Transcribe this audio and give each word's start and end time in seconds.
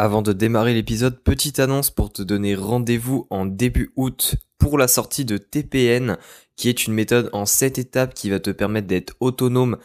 Avant 0.00 0.22
de 0.22 0.32
démarrer 0.32 0.74
l'épisode, 0.74 1.18
petite 1.24 1.58
annonce 1.58 1.90
pour 1.90 2.12
te 2.12 2.22
donner 2.22 2.54
rendez-vous 2.54 3.26
en 3.30 3.46
début 3.46 3.90
août 3.96 4.36
pour 4.56 4.78
la 4.78 4.86
sortie 4.86 5.24
de 5.24 5.38
TPN, 5.38 6.18
qui 6.54 6.68
est 6.68 6.86
une 6.86 6.92
méthode 6.92 7.30
en 7.32 7.46
7 7.46 7.78
étapes 7.78 8.14
qui 8.14 8.30
va 8.30 8.38
te 8.38 8.50
permettre 8.50 8.86
d'être 8.86 9.16
autonome 9.18 9.76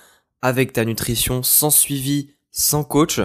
avec 0.44 0.72
ta 0.72 0.86
nutrition 0.86 1.42
sans 1.42 1.72
suivi, 1.72 2.36
sans 2.52 2.84
coach, 2.84 3.22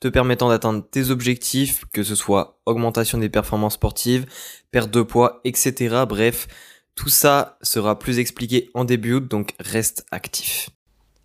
te 0.00 0.08
permettant 0.08 0.48
d'atteindre 0.48 0.84
tes 0.84 1.10
objectifs, 1.10 1.84
que 1.92 2.02
ce 2.02 2.16
soit 2.16 2.58
augmentation 2.66 3.18
des 3.18 3.28
performances 3.28 3.74
sportives, 3.74 4.26
perte 4.72 4.90
de 4.90 5.02
poids, 5.02 5.42
etc. 5.44 6.06
Bref, 6.08 6.48
tout 6.96 7.08
ça 7.08 7.56
sera 7.62 8.00
plus 8.00 8.18
expliqué 8.18 8.68
en 8.74 8.84
début 8.84 9.12
août, 9.12 9.28
donc 9.28 9.54
reste 9.60 10.06
actif. 10.10 10.70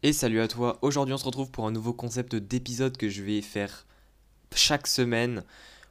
Et 0.04 0.14
salut 0.14 0.42
à 0.42 0.48
toi, 0.48 0.78
aujourd'hui 0.84 1.16
on 1.16 1.18
se 1.18 1.26
retrouve 1.26 1.50
pour 1.50 1.66
un 1.66 1.72
nouveau 1.72 1.94
concept 1.94 2.36
d'épisode 2.36 2.98
que 2.98 3.10
je 3.10 3.24
vais 3.24 3.42
faire 3.42 3.87
chaque 4.54 4.88
semaine, 4.88 5.44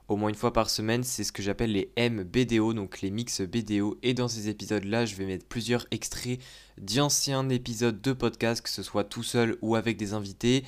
au 0.08 0.16
moins 0.16 0.28
une 0.28 0.36
fois 0.36 0.52
par 0.52 0.70
semaine, 0.70 1.02
c'est 1.02 1.24
ce 1.24 1.32
que 1.32 1.42
j'appelle 1.42 1.72
les 1.72 1.90
MBDO, 1.98 2.74
donc 2.74 3.00
les 3.00 3.10
mix 3.10 3.40
BDO. 3.40 3.98
Et 4.02 4.14
dans 4.14 4.28
ces 4.28 4.48
épisodes-là, 4.48 5.04
je 5.04 5.16
vais 5.16 5.26
mettre 5.26 5.46
plusieurs 5.46 5.86
extraits 5.90 6.40
d'anciens 6.78 7.48
épisodes 7.48 8.00
de 8.00 8.12
podcast, 8.12 8.62
que 8.62 8.70
ce 8.70 8.82
soit 8.82 9.04
tout 9.04 9.24
seul 9.24 9.56
ou 9.62 9.74
avec 9.74 9.96
des 9.96 10.12
invités. 10.14 10.64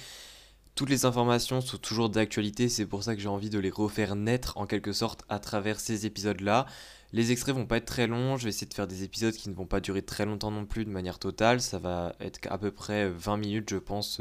Toutes 0.75 0.91
les 0.91 1.05
informations 1.05 1.61
sont 1.61 1.77
toujours 1.77 2.09
d'actualité, 2.09 2.69
c'est 2.69 2.87
pour 2.87 3.03
ça 3.03 3.17
que 3.17 3.21
j'ai 3.21 3.29
envie 3.29 3.51
de 3.51 3.59
les 3.59 3.71
refaire 3.71 4.15
naître 4.15 4.57
en 4.57 4.67
quelque 4.67 4.93
sorte 4.93 5.25
à 5.29 5.41
travers 5.41 5.81
ces 5.81 6.07
épisodes-là. 6.07 6.67
Les 7.13 7.33
extraits 7.33 7.55
vont 7.55 7.67
pas 7.67 7.79
être 7.79 7.85
très 7.85 8.07
longs, 8.07 8.37
je 8.37 8.45
vais 8.45 8.51
essayer 8.51 8.69
de 8.69 8.75
faire 8.75 8.87
des 8.87 9.03
épisodes 9.03 9.35
qui 9.35 9.49
ne 9.49 9.55
vont 9.55 9.67
pas 9.67 9.81
durer 9.81 10.03
très 10.03 10.25
longtemps 10.25 10.53
non 10.53 10.67
plus 10.67 10.85
de 10.85 10.91
manière 10.91 11.19
totale, 11.19 11.61
ça 11.61 11.79
va 11.79 12.15
être 12.21 12.39
à 12.49 12.59
peu 12.59 12.71
près 12.71 13.09
20 13.09 13.39
minutes 13.39 13.71
je 13.71 13.77
pense 13.77 14.21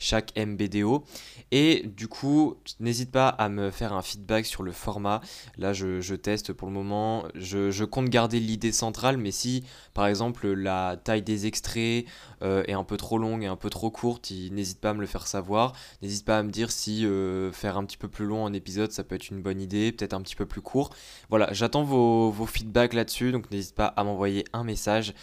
chaque 0.00 0.32
MBDO. 0.36 1.04
Et 1.52 1.84
du 1.96 2.08
coup, 2.08 2.56
n'hésite 2.80 3.12
pas 3.12 3.28
à 3.28 3.48
me 3.48 3.70
faire 3.70 3.92
un 3.92 4.02
feedback 4.02 4.46
sur 4.46 4.64
le 4.64 4.72
format. 4.72 5.20
Là, 5.58 5.72
je, 5.72 6.14
teste 6.14 6.52
pour 6.52 6.66
le 6.66 6.74
moment. 6.74 7.24
Je, 7.36 7.84
compte 7.84 8.08
garder 8.08 8.40
l'idée 8.40 8.72
centrale, 8.72 9.16
mais 9.16 9.30
si 9.30 9.64
par 9.94 10.06
exemple 10.06 10.48
la 10.48 10.96
taille 10.96 11.22
des 11.22 11.46
extraits 11.46 12.06
euh, 12.42 12.62
est 12.66 12.72
un 12.72 12.84
peu 12.84 12.96
trop 12.96 13.18
longue 13.18 13.42
et 13.42 13.46
un 13.46 13.56
peu 13.56 13.68
trop 13.68 13.90
courte, 13.90 14.30
n'hésite 14.30 14.80
pas 14.80 14.90
à 14.90 14.94
me 14.94 15.00
le 15.00 15.06
faire 15.06 15.26
savoir. 15.26 15.74
N'hésite 16.02 16.24
pas 16.24 16.38
à 16.38 16.42
me 16.42 16.50
dire 16.50 16.70
si 16.70 17.04
euh, 17.04 17.52
faire 17.52 17.76
un 17.76 17.84
petit 17.84 17.96
peu 17.96 18.08
plus 18.08 18.26
long 18.26 18.44
en 18.44 18.52
épisode, 18.52 18.92
ça 18.92 19.04
peut 19.04 19.16
être 19.16 19.28
une 19.28 19.42
bonne 19.42 19.60
idée, 19.60 19.92
peut-être 19.92 20.14
un 20.14 20.22
petit 20.22 20.36
peu 20.36 20.46
plus 20.46 20.62
court. 20.62 20.90
Voilà, 21.28 21.52
j'attends 21.52 21.84
vos, 21.84 22.30
vos 22.30 22.46
feedbacks 22.46 22.94
là-dessus, 22.94 23.32
donc 23.32 23.50
n'hésite 23.50 23.74
pas 23.74 23.86
à 23.86 24.04
m'envoyer 24.04 24.44
un 24.52 24.64
message. 24.64 25.14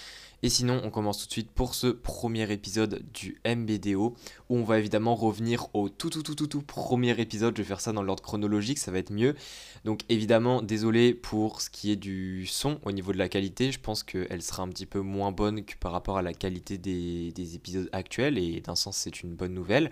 Et 0.44 0.50
sinon, 0.50 0.80
on 0.84 0.92
commence 0.92 1.20
tout 1.20 1.26
de 1.26 1.32
suite 1.32 1.50
pour 1.50 1.74
ce 1.74 1.88
premier 1.88 2.52
épisode 2.52 3.04
du 3.12 3.42
MBDO, 3.44 4.16
où 4.50 4.56
on 4.56 4.64
va 4.64 4.78
évidemment 4.78 5.16
revenir 5.16 5.68
au 5.74 5.90
tout 5.90 6.12
tout 6.12 6.22
tout 6.22 6.36
tout 6.36 6.46
tout 6.46 6.62
premier 6.62 7.20
épisode. 7.20 7.58
Je 7.58 7.64
vais 7.64 7.68
faire 7.68 7.82
ça 7.82 7.92
dans 7.92 8.04
l'ordre 8.04 8.22
chronologique, 8.22 8.78
ça 8.78 8.92
va 8.92 9.00
être 9.00 9.12
mieux. 9.12 9.36
Donc 9.84 10.02
évidemment, 10.10 10.62
désolé 10.62 11.16
pour 11.16 11.62
ce 11.62 11.72
qui 11.72 11.92
est 11.92 11.96
du 11.96 12.46
son 12.46 12.80
au 12.86 12.92
niveau 12.92 13.14
de 13.14 13.18
la 13.18 13.30
qualité. 13.30 13.72
Je 13.72 13.80
pense 13.80 14.04
qu'elle 14.04 14.44
sera 14.44 14.62
un 14.62 14.70
petit 14.70 14.86
peu 14.86 15.00
moins 15.00 15.32
bonne 15.32 15.66
que 15.66 15.76
par 15.76 15.92
rapport 15.92 16.18
à 16.20 16.22
la 16.22 16.34
qualité 16.34 16.78
des, 16.78 17.32
des 17.32 17.56
épisodes 17.56 17.90
actuels, 17.92 18.38
et 18.38 18.62
d'un 18.62 18.76
sens, 18.76 18.98
c'est 18.98 19.24
une 19.24 19.34
bonne 19.34 19.54
nouvelle. 19.56 19.90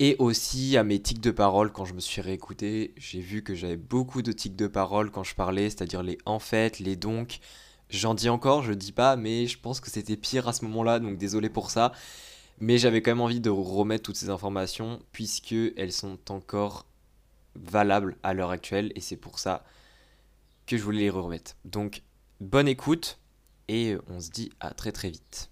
Et 0.00 0.16
aussi 0.18 0.76
à 0.76 0.82
mes 0.82 1.00
tics 1.00 1.20
de 1.20 1.30
parole, 1.30 1.70
quand 1.70 1.84
je 1.84 1.94
me 1.94 2.00
suis 2.00 2.20
réécouté, 2.20 2.92
j'ai 2.96 3.20
vu 3.20 3.44
que 3.44 3.54
j'avais 3.54 3.76
beaucoup 3.76 4.22
de 4.22 4.32
tics 4.32 4.56
de 4.56 4.66
parole 4.66 5.12
quand 5.12 5.22
je 5.22 5.36
parlais, 5.36 5.70
c'est-à-dire 5.70 6.02
les 6.02 6.18
en 6.26 6.40
fait, 6.40 6.80
les 6.80 6.96
donc, 6.96 7.38
J'en 7.92 8.14
dis 8.14 8.30
encore, 8.30 8.62
je 8.62 8.72
dis 8.72 8.90
pas, 8.90 9.16
mais 9.16 9.46
je 9.46 9.58
pense 9.58 9.78
que 9.78 9.90
c'était 9.90 10.16
pire 10.16 10.48
à 10.48 10.54
ce 10.54 10.64
moment-là, 10.64 10.98
donc 10.98 11.18
désolé 11.18 11.50
pour 11.50 11.70
ça. 11.70 11.92
Mais 12.58 12.78
j'avais 12.78 13.02
quand 13.02 13.10
même 13.10 13.20
envie 13.20 13.40
de 13.40 13.50
remettre 13.50 14.04
toutes 14.04 14.16
ces 14.16 14.30
informations, 14.30 15.02
puisque 15.12 15.54
elles 15.76 15.92
sont 15.92 16.18
encore 16.30 16.86
valables 17.54 18.16
à 18.22 18.32
l'heure 18.32 18.50
actuelle, 18.50 18.92
et 18.94 19.00
c'est 19.00 19.18
pour 19.18 19.38
ça 19.38 19.62
que 20.66 20.78
je 20.78 20.82
voulais 20.82 21.00
les 21.00 21.10
remettre. 21.10 21.54
Donc, 21.66 22.02
bonne 22.40 22.66
écoute, 22.66 23.18
et 23.68 23.96
on 24.08 24.20
se 24.20 24.30
dit 24.30 24.50
à 24.58 24.70
très 24.70 24.92
très 24.92 25.10
vite. 25.10 25.50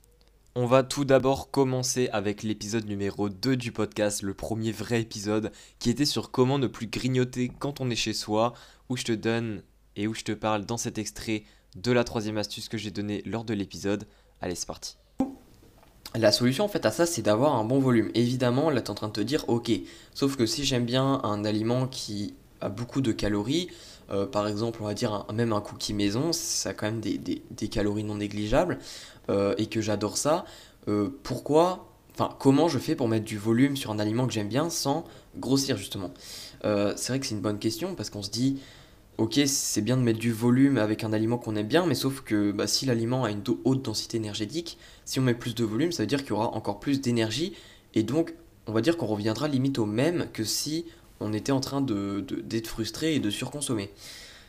On 0.55 0.65
va 0.65 0.83
tout 0.83 1.05
d'abord 1.05 1.51
commencer 1.51 2.09
avec 2.11 2.43
l'épisode 2.43 2.87
numéro 2.87 3.29
2 3.29 3.55
du 3.55 3.71
podcast, 3.71 4.23
le 4.23 4.33
premier 4.33 4.73
vrai 4.73 5.03
épisode, 5.03 5.53
qui 5.79 5.91
était 5.91 6.07
sur 6.07 6.31
comment 6.31 6.59
ne 6.59 6.69
plus 6.69 6.87
grignoter 6.87 7.51
quand 7.59 7.83
on 7.83 7.91
est 7.91 7.97
chez 7.97 8.15
soi, 8.15 8.55
où 8.89 8.97
je 8.97 9.05
te 9.05 9.13
donne 9.13 9.63
et 9.95 10.07
où 10.07 10.15
je 10.15 10.25
te 10.25 10.33
parle 10.33 10.65
dans 10.65 10.79
cet 10.79 10.97
extrait 10.97 11.45
de 11.77 11.93
la 11.93 12.05
troisième 12.05 12.39
astuce 12.39 12.69
que 12.69 12.79
j'ai 12.79 12.91
donnée 12.91 13.23
lors 13.27 13.45
de 13.45 13.55
l'épisode. 13.55 14.07
Allez, 14.41 14.55
c'est 14.55 14.67
parti. 14.67 14.97
La 16.17 16.33
solution 16.33 16.65
en 16.65 16.69
fait 16.69 16.85
à 16.87 16.91
ça, 16.91 17.07
c'est 17.07 17.23
d'avoir 17.23 17.55
un 17.55 17.65
bon 17.65 17.79
volume. 17.79 18.11
Évidemment, 18.15 18.71
là 18.71 18.81
tu 18.81 18.87
es 18.87 18.91
en 18.91 18.95
train 18.95 19.09
de 19.09 19.13
te 19.13 19.21
dire, 19.21 19.45
ok, 19.49 19.71
sauf 20.13 20.37
que 20.37 20.45
si 20.45 20.65
j'aime 20.65 20.85
bien 20.85 21.21
un 21.23 21.45
aliment 21.45 21.87
qui 21.87 22.35
a 22.61 22.69
beaucoup 22.69 23.01
de 23.01 23.13
calories, 23.13 23.69
euh, 24.11 24.27
par 24.27 24.49
exemple, 24.49 24.81
on 24.83 24.87
va 24.87 24.95
dire 24.95 25.25
même 25.33 25.53
un 25.53 25.61
cookie 25.61 25.95
maison, 25.95 26.33
ça 26.33 26.71
a 26.71 26.75
quand 26.75 26.87
même 26.87 27.01
des, 27.01 27.69
calories 27.69 28.03
non 28.03 28.17
négligeables, 28.17 28.79
euh, 29.29 29.55
et 29.57 29.67
que 29.67 29.81
j'adore 29.81 30.17
ça, 30.17 30.45
euh, 30.89 31.11
pourquoi, 31.23 31.93
enfin, 32.15 32.35
comment 32.41 32.69
je 32.69 32.79
fais 32.79 32.97
pour 32.97 33.07
mettre 33.07 33.25
du 33.25 33.39
volume 33.39 33.77
sur 33.77 33.93
un 33.93 33.99
aliment 34.01 34.27
que 34.27 34.33
j'aime 34.33 34.49
bien 34.49 34.69
sans 34.69 35.05
grossir 35.39 35.77
justement? 35.77 36.11
C'est 36.63 37.09
vrai 37.09 37.21
que 37.21 37.27
c'est 37.27 37.35
une 37.35 37.41
bonne 37.41 37.59
question 37.59 37.95
parce 37.95 38.11
qu'on 38.11 38.23
se 38.23 38.31
dit, 38.31 38.61
ok, 39.21 39.39
c'est 39.45 39.83
bien 39.83 39.99
de 39.99 40.03
mettre 40.03 40.19
du 40.19 40.33
volume 40.33 40.79
avec 40.79 41.05
un 41.05 41.13
aliment 41.13 41.37
qu'on 41.37 41.55
aime 41.55 41.67
bien, 41.67 41.85
mais 41.85 41.95
sauf 41.95 42.23
que 42.23 42.53
bah, 42.53 42.67
si 42.67 42.87
l'aliment 42.87 43.25
a 43.25 43.31
une 43.31 43.43
haute 43.65 43.83
densité 43.83 44.17
énergétique, 44.17 44.79
si 45.05 45.21
on 45.21 45.23
met 45.23 45.35
plus 45.35 45.55
de 45.55 45.63
volume, 45.63 45.93
ça 45.93 46.03
veut 46.03 46.07
dire 46.07 46.21
qu'il 46.21 46.31
y 46.31 46.33
aura 46.33 46.55
encore 46.55 46.81
plus 46.81 47.03
d'énergie, 47.03 47.53
et 47.95 48.03
donc 48.03 48.35
on 48.67 48.73
va 48.73 48.81
dire 48.81 48.97
qu'on 48.97 49.07
reviendra 49.07 49.47
limite 49.47 49.79
au 49.79 49.85
même 49.85 50.29
que 50.33 50.43
si 50.43 50.87
on 51.21 51.35
était 51.35 51.53
en 51.53 51.61
train 51.61 51.83
d'être 51.83 52.49
de, 52.49 52.67
frustré 52.67 53.15
et 53.15 53.21
de 53.21 53.29
surconsommer. 53.29 53.91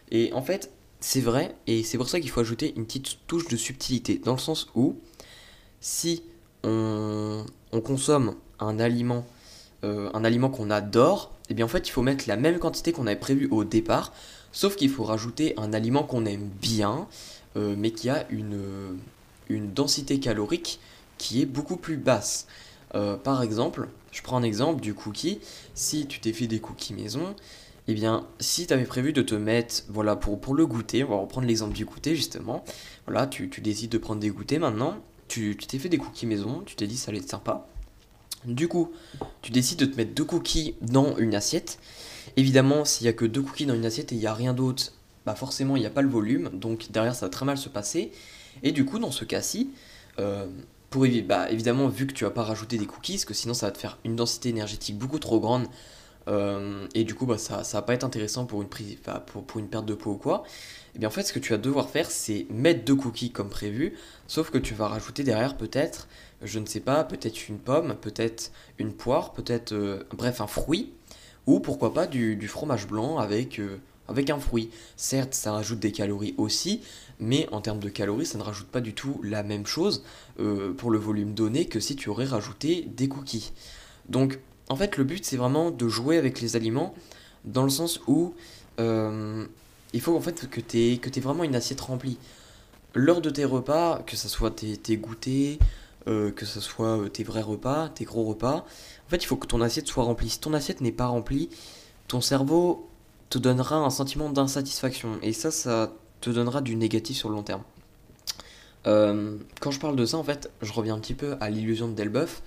Et 0.09 0.31
en 0.31 0.41
fait, 0.41 0.71
c'est 1.01 1.19
vrai, 1.19 1.53
et 1.67 1.83
c'est 1.83 1.97
pour 1.97 2.07
ça 2.07 2.21
qu'il 2.21 2.29
faut 2.29 2.39
ajouter 2.39 2.73
une 2.77 2.85
petite 2.85 3.17
touche 3.27 3.49
de 3.49 3.57
subtilité, 3.57 4.21
dans 4.23 4.33
le 4.33 4.39
sens 4.39 4.69
où 4.73 4.95
si 5.81 6.23
on, 6.63 7.43
consomme 7.83 8.35
un 8.59 8.79
aliment, 8.79 9.27
euh, 9.83 10.09
un 10.13 10.23
aliment 10.23 10.49
qu'on 10.49 10.69
adore, 10.69 11.33
et 11.49 11.51
eh 11.51 11.53
bien 11.55 11.65
en 11.65 11.67
fait 11.67 11.89
il 11.89 11.91
faut 11.91 12.03
mettre 12.03 12.23
la 12.29 12.37
même 12.37 12.57
quantité 12.57 12.93
qu'on 12.93 13.05
avait 13.05 13.17
prévu 13.17 13.49
au 13.51 13.65
départ, 13.65 14.13
Sauf 14.51 14.75
qu'il 14.75 14.89
faut 14.89 15.03
rajouter 15.03 15.53
un 15.57 15.73
aliment 15.73 16.03
qu'on 16.03 16.25
aime 16.25 16.49
bien, 16.61 17.07
euh, 17.55 17.75
mais 17.77 17.91
qui 17.91 18.09
a 18.09 18.25
une, 18.29 18.97
une 19.49 19.71
densité 19.71 20.19
calorique 20.19 20.79
qui 21.17 21.41
est 21.41 21.45
beaucoup 21.45 21.77
plus 21.77 21.97
basse. 21.97 22.47
Euh, 22.95 23.15
par 23.15 23.43
exemple, 23.43 23.87
je 24.11 24.21
prends 24.21 24.37
un 24.37 24.43
exemple 24.43 24.81
du 24.81 24.93
cookie. 24.93 25.39
Si 25.73 26.05
tu 26.07 26.19
t'es 26.19 26.33
fait 26.33 26.47
des 26.47 26.59
cookies 26.59 26.93
maison, 26.93 27.35
eh 27.87 27.93
bien, 27.93 28.25
si 28.39 28.67
tu 28.67 28.73
avais 28.73 28.85
prévu 28.85 29.13
de 29.13 29.21
te 29.21 29.35
mettre, 29.35 29.83
voilà, 29.89 30.15
pour, 30.15 30.39
pour 30.39 30.53
le 30.53 30.65
goûter, 30.65 31.03
on 31.03 31.09
va 31.09 31.15
reprendre 31.15 31.47
l'exemple 31.47 31.73
du 31.73 31.85
goûter 31.85 32.15
justement. 32.15 32.63
Voilà, 33.05 33.27
tu, 33.27 33.49
tu 33.49 33.61
décides 33.61 33.91
de 33.91 33.97
prendre 33.97 34.19
des 34.19 34.29
goûters 34.29 34.59
maintenant. 34.59 34.97
Tu 35.27 35.55
t'es 35.55 35.79
fait 35.79 35.87
des 35.87 35.97
cookies 35.97 36.25
maison, 36.25 36.61
tu 36.65 36.75
t'es 36.75 36.87
dit 36.87 36.97
ça 36.97 37.09
allait 37.09 37.19
être 37.19 37.29
sympa. 37.29 37.67
Du 38.45 38.67
coup, 38.67 38.91
tu 39.41 39.51
décides 39.51 39.79
de 39.79 39.85
te 39.85 39.95
mettre 39.95 40.13
deux 40.13 40.25
cookies 40.25 40.75
dans 40.81 41.15
une 41.17 41.35
assiette. 41.35 41.79
Évidemment, 42.37 42.85
s'il 42.85 43.05
n'y 43.05 43.09
a 43.09 43.13
que 43.13 43.25
deux 43.25 43.41
cookies 43.41 43.65
dans 43.65 43.75
une 43.75 43.85
assiette 43.85 44.11
et 44.11 44.15
il 44.15 44.19
n'y 44.19 44.27
a 44.27 44.33
rien 44.33 44.53
d'autre, 44.53 44.93
bah 45.25 45.35
forcément 45.35 45.75
il 45.75 45.81
n'y 45.81 45.85
a 45.85 45.91
pas 45.91 46.01
le 46.01 46.09
volume, 46.09 46.49
donc 46.53 46.91
derrière 46.91 47.15
ça 47.15 47.27
va 47.27 47.29
très 47.29 47.45
mal 47.45 47.57
se 47.57 47.69
passer. 47.69 48.11
Et 48.63 48.71
du 48.71 48.85
coup, 48.85 48.99
dans 48.99 49.11
ce 49.11 49.25
cas-ci, 49.25 49.69
euh, 50.19 50.47
bah, 51.25 51.49
évidemment, 51.49 51.87
vu 51.87 52.05
que 52.05 52.13
tu 52.13 52.23
vas 52.25 52.31
pas 52.31 52.43
rajouter 52.43 52.77
des 52.77 52.85
cookies, 52.85 53.13
parce 53.13 53.25
que 53.25 53.33
sinon 53.33 53.53
ça 53.53 53.67
va 53.67 53.71
te 53.71 53.77
faire 53.77 53.97
une 54.03 54.15
densité 54.15 54.49
énergétique 54.49 54.97
beaucoup 54.97 55.19
trop 55.19 55.39
grande, 55.39 55.67
euh, 56.27 56.87
et 56.93 57.03
du 57.03 57.15
coup 57.15 57.25
bah, 57.25 57.37
ça, 57.37 57.63
ça 57.63 57.79
va 57.79 57.81
pas 57.81 57.93
être 57.93 58.03
intéressant 58.03 58.45
pour 58.45 58.61
une, 58.61 58.67
prise, 58.67 58.97
pour, 59.27 59.43
pour, 59.43 59.59
une 59.59 59.67
perte 59.67 59.85
de 59.85 59.93
poids 59.93 60.13
ou 60.13 60.17
quoi. 60.17 60.43
Et 60.45 60.97
eh 60.97 60.99
bien 60.99 61.07
en 61.07 61.11
fait, 61.11 61.23
ce 61.23 61.33
que 61.33 61.39
tu 61.39 61.51
vas 61.51 61.57
devoir 61.57 61.89
faire, 61.89 62.11
c'est 62.11 62.45
mettre 62.49 62.83
deux 62.83 62.95
cookies 62.95 63.31
comme 63.31 63.49
prévu, 63.49 63.97
sauf 64.27 64.51
que 64.51 64.57
tu 64.57 64.73
vas 64.73 64.87
rajouter 64.87 65.23
derrière 65.23 65.55
peut-être, 65.55 66.07
je 66.41 66.59
ne 66.59 66.65
sais 66.65 66.81
pas, 66.81 67.03
peut-être 67.05 67.47
une 67.47 67.57
pomme, 67.57 67.95
peut-être 67.95 68.51
une 68.77 68.93
poire, 68.93 69.31
peut-être, 69.31 69.71
euh, 69.71 70.03
bref, 70.13 70.41
un 70.41 70.47
fruit 70.47 70.91
ou 71.47 71.59
pourquoi 71.59 71.93
pas 71.93 72.07
du, 72.07 72.47
fromage 72.47 72.87
blanc 72.87 73.17
avec, 73.17 73.59
euh, 73.59 73.77
avec 74.07 74.29
un 74.29 74.39
fruit. 74.39 74.69
Certes, 74.95 75.33
ça 75.33 75.51
rajoute 75.53 75.79
des 75.79 75.91
calories 75.91 76.35
aussi, 76.37 76.81
mais 77.19 77.47
en 77.51 77.61
termes 77.61 77.79
de 77.79 77.89
calories, 77.89 78.25
ça 78.25 78.37
ne 78.37 78.43
rajoute 78.43 78.67
pas 78.67 78.81
du 78.81 78.93
tout 78.93 79.19
la 79.23 79.43
même 79.43 79.65
chose 79.65 80.03
euh, 80.39 80.73
pour 80.73 80.91
le 80.91 80.99
volume 80.99 81.33
donné 81.33 81.65
que 81.65 81.79
si 81.79 81.95
tu 81.95 82.09
aurais 82.09 82.25
rajouté 82.25 82.87
des 82.95 83.07
cookies. 83.07 83.53
Donc, 84.09 84.39
en 84.69 84.75
fait, 84.75 84.97
le 84.97 85.03
but, 85.03 85.25
c'est 85.25 85.37
vraiment 85.37 85.71
de 85.71 85.87
jouer 85.87 86.17
avec 86.17 86.41
les 86.41 86.55
aliments 86.55 86.93
dans 87.45 87.63
le 87.63 87.69
sens 87.69 87.99
où 88.07 88.33
euh, 88.79 89.45
il 89.93 90.01
faut 90.01 90.15
en 90.15 90.21
fait 90.21 90.49
que 90.49 90.61
tu 90.61 90.79
aies, 90.79 90.97
que 90.97 91.19
vraiment 91.19 91.43
une 91.43 91.55
assiette 91.55 91.81
remplie. 91.81 92.17
Lors 92.93 93.21
de 93.21 93.29
tes 93.29 93.45
repas, 93.45 94.01
que 94.05 94.15
ce 94.15 94.27
soit 94.27 94.51
tes, 94.51 94.77
tes 94.77 94.97
goûters, 94.97 95.57
que 96.05 96.45
ce 96.45 96.59
soit 96.59 97.09
tes 97.13 97.23
vrais 97.23 97.41
repas, 97.41 97.89
tes 97.89 98.05
gros 98.05 98.25
repas, 98.25 98.65
en 99.07 99.09
fait, 99.09 99.23
il 99.23 99.27
faut 99.27 99.35
que 99.35 99.47
ton 99.47 99.59
assiette 99.59 99.87
soit 99.87 100.05
remplie. 100.05 100.29
Si 100.29 100.39
ton 100.39 100.53
assiette 100.53 100.79
n'est 100.79 100.93
pas 100.93 101.07
remplie, 101.07 101.49
ton 102.07 102.21
cerveau 102.21 102.89
te 103.29 103.37
donnera 103.37 103.75
un 103.75 103.89
sentiment 103.89 104.29
d'insatisfaction. 104.29 105.19
Et 105.21 105.33
ça, 105.33 105.51
ça 105.51 105.91
te 106.21 106.29
donnera 106.29 106.61
du 106.61 106.77
négatif 106.77 107.17
sur 107.17 107.27
le 107.27 107.35
long 107.35 107.43
terme. 107.43 107.63
Euh, 108.87 109.37
quand 109.59 109.71
je 109.71 109.81
parle 109.81 109.95
de 109.95 110.05
ça, 110.05 110.17
en 110.17 110.23
fait, 110.23 110.49
je 110.61 110.71
reviens 110.71 110.95
un 110.95 110.99
petit 110.99 111.13
peu 111.13 111.35
à 111.41 111.49
l'illusion 111.49 111.87
de 111.87 111.93
Delboeuf, 111.93 112.41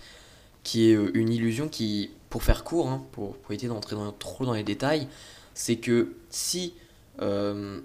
qui 0.62 0.90
est 0.90 0.94
euh, 0.94 1.10
une 1.14 1.30
illusion 1.30 1.68
qui, 1.68 2.10
pour 2.30 2.42
faire 2.42 2.64
court, 2.64 2.88
hein, 2.88 3.04
pour, 3.12 3.36
éviter 3.50 3.68
d'entrer 3.68 3.96
trop 4.18 4.46
dans 4.46 4.54
les 4.54 4.64
détails, 4.64 5.08
c'est 5.52 5.76
que 5.76 6.14
si 6.30 6.74
euh, 7.20 7.80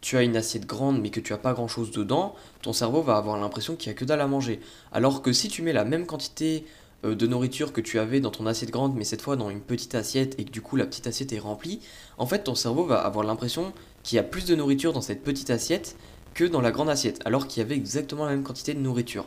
tu 0.00 0.16
as 0.16 0.22
une 0.22 0.36
assiette 0.36 0.66
grande 0.66 1.00
mais 1.00 1.10
que 1.10 1.20
tu 1.20 1.32
as 1.32 1.38
pas 1.38 1.52
grand 1.52 1.68
chose 1.68 1.90
dedans, 1.90 2.34
ton 2.62 2.72
cerveau 2.72 3.02
va 3.02 3.16
avoir 3.16 3.38
l'impression 3.38 3.76
qu'il 3.76 3.90
n'y 3.90 3.96
a 3.96 3.98
que 3.98 4.04
dalle 4.04 4.20
à 4.20 4.26
manger. 4.26 4.60
Alors 4.92 5.22
que 5.22 5.32
si 5.32 5.48
tu 5.48 5.62
mets 5.62 5.72
la 5.72 5.84
même 5.84 6.06
quantité 6.06 6.64
euh, 7.04 7.14
de 7.14 7.26
nourriture 7.26 7.72
que 7.72 7.80
tu 7.80 7.98
avais 7.98 8.20
dans 8.20 8.30
ton 8.30 8.46
assiette 8.46 8.70
grande, 8.70 8.94
mais 8.96 9.04
cette 9.04 9.22
fois 9.22 9.36
dans 9.36 9.50
une 9.50 9.60
petite 9.60 9.94
assiette 9.94 10.38
et 10.38 10.44
que 10.44 10.50
du 10.50 10.62
coup 10.62 10.76
la 10.76 10.86
petite 10.86 11.06
assiette 11.06 11.32
est 11.32 11.38
remplie, 11.38 11.80
en 12.18 12.26
fait 12.26 12.44
ton 12.44 12.54
cerveau 12.54 12.84
va 12.84 13.00
avoir 13.00 13.24
l'impression 13.24 13.72
qu'il 14.02 14.16
y 14.16 14.18
a 14.18 14.22
plus 14.22 14.46
de 14.46 14.54
nourriture 14.54 14.92
dans 14.92 15.02
cette 15.02 15.22
petite 15.22 15.50
assiette 15.50 15.96
que 16.34 16.44
dans 16.44 16.60
la 16.60 16.70
grande 16.70 16.88
assiette, 16.88 17.20
alors 17.24 17.46
qu'il 17.46 17.62
y 17.62 17.64
avait 17.64 17.74
exactement 17.74 18.24
la 18.24 18.30
même 18.30 18.44
quantité 18.44 18.72
de 18.74 18.80
nourriture. 18.80 19.26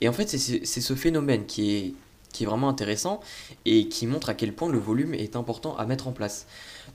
Et 0.00 0.08
en 0.08 0.12
fait 0.12 0.28
c'est 0.28 0.80
ce 0.80 0.94
phénomène 0.94 1.46
qui 1.46 1.74
est, 1.76 1.94
qui 2.34 2.42
est 2.42 2.46
vraiment 2.46 2.68
intéressant 2.68 3.20
et 3.64 3.88
qui 3.88 4.06
montre 4.06 4.28
à 4.28 4.34
quel 4.34 4.52
point 4.52 4.68
le 4.68 4.78
volume 4.78 5.14
est 5.14 5.36
important 5.36 5.76
à 5.76 5.86
mettre 5.86 6.08
en 6.08 6.12
place. 6.12 6.46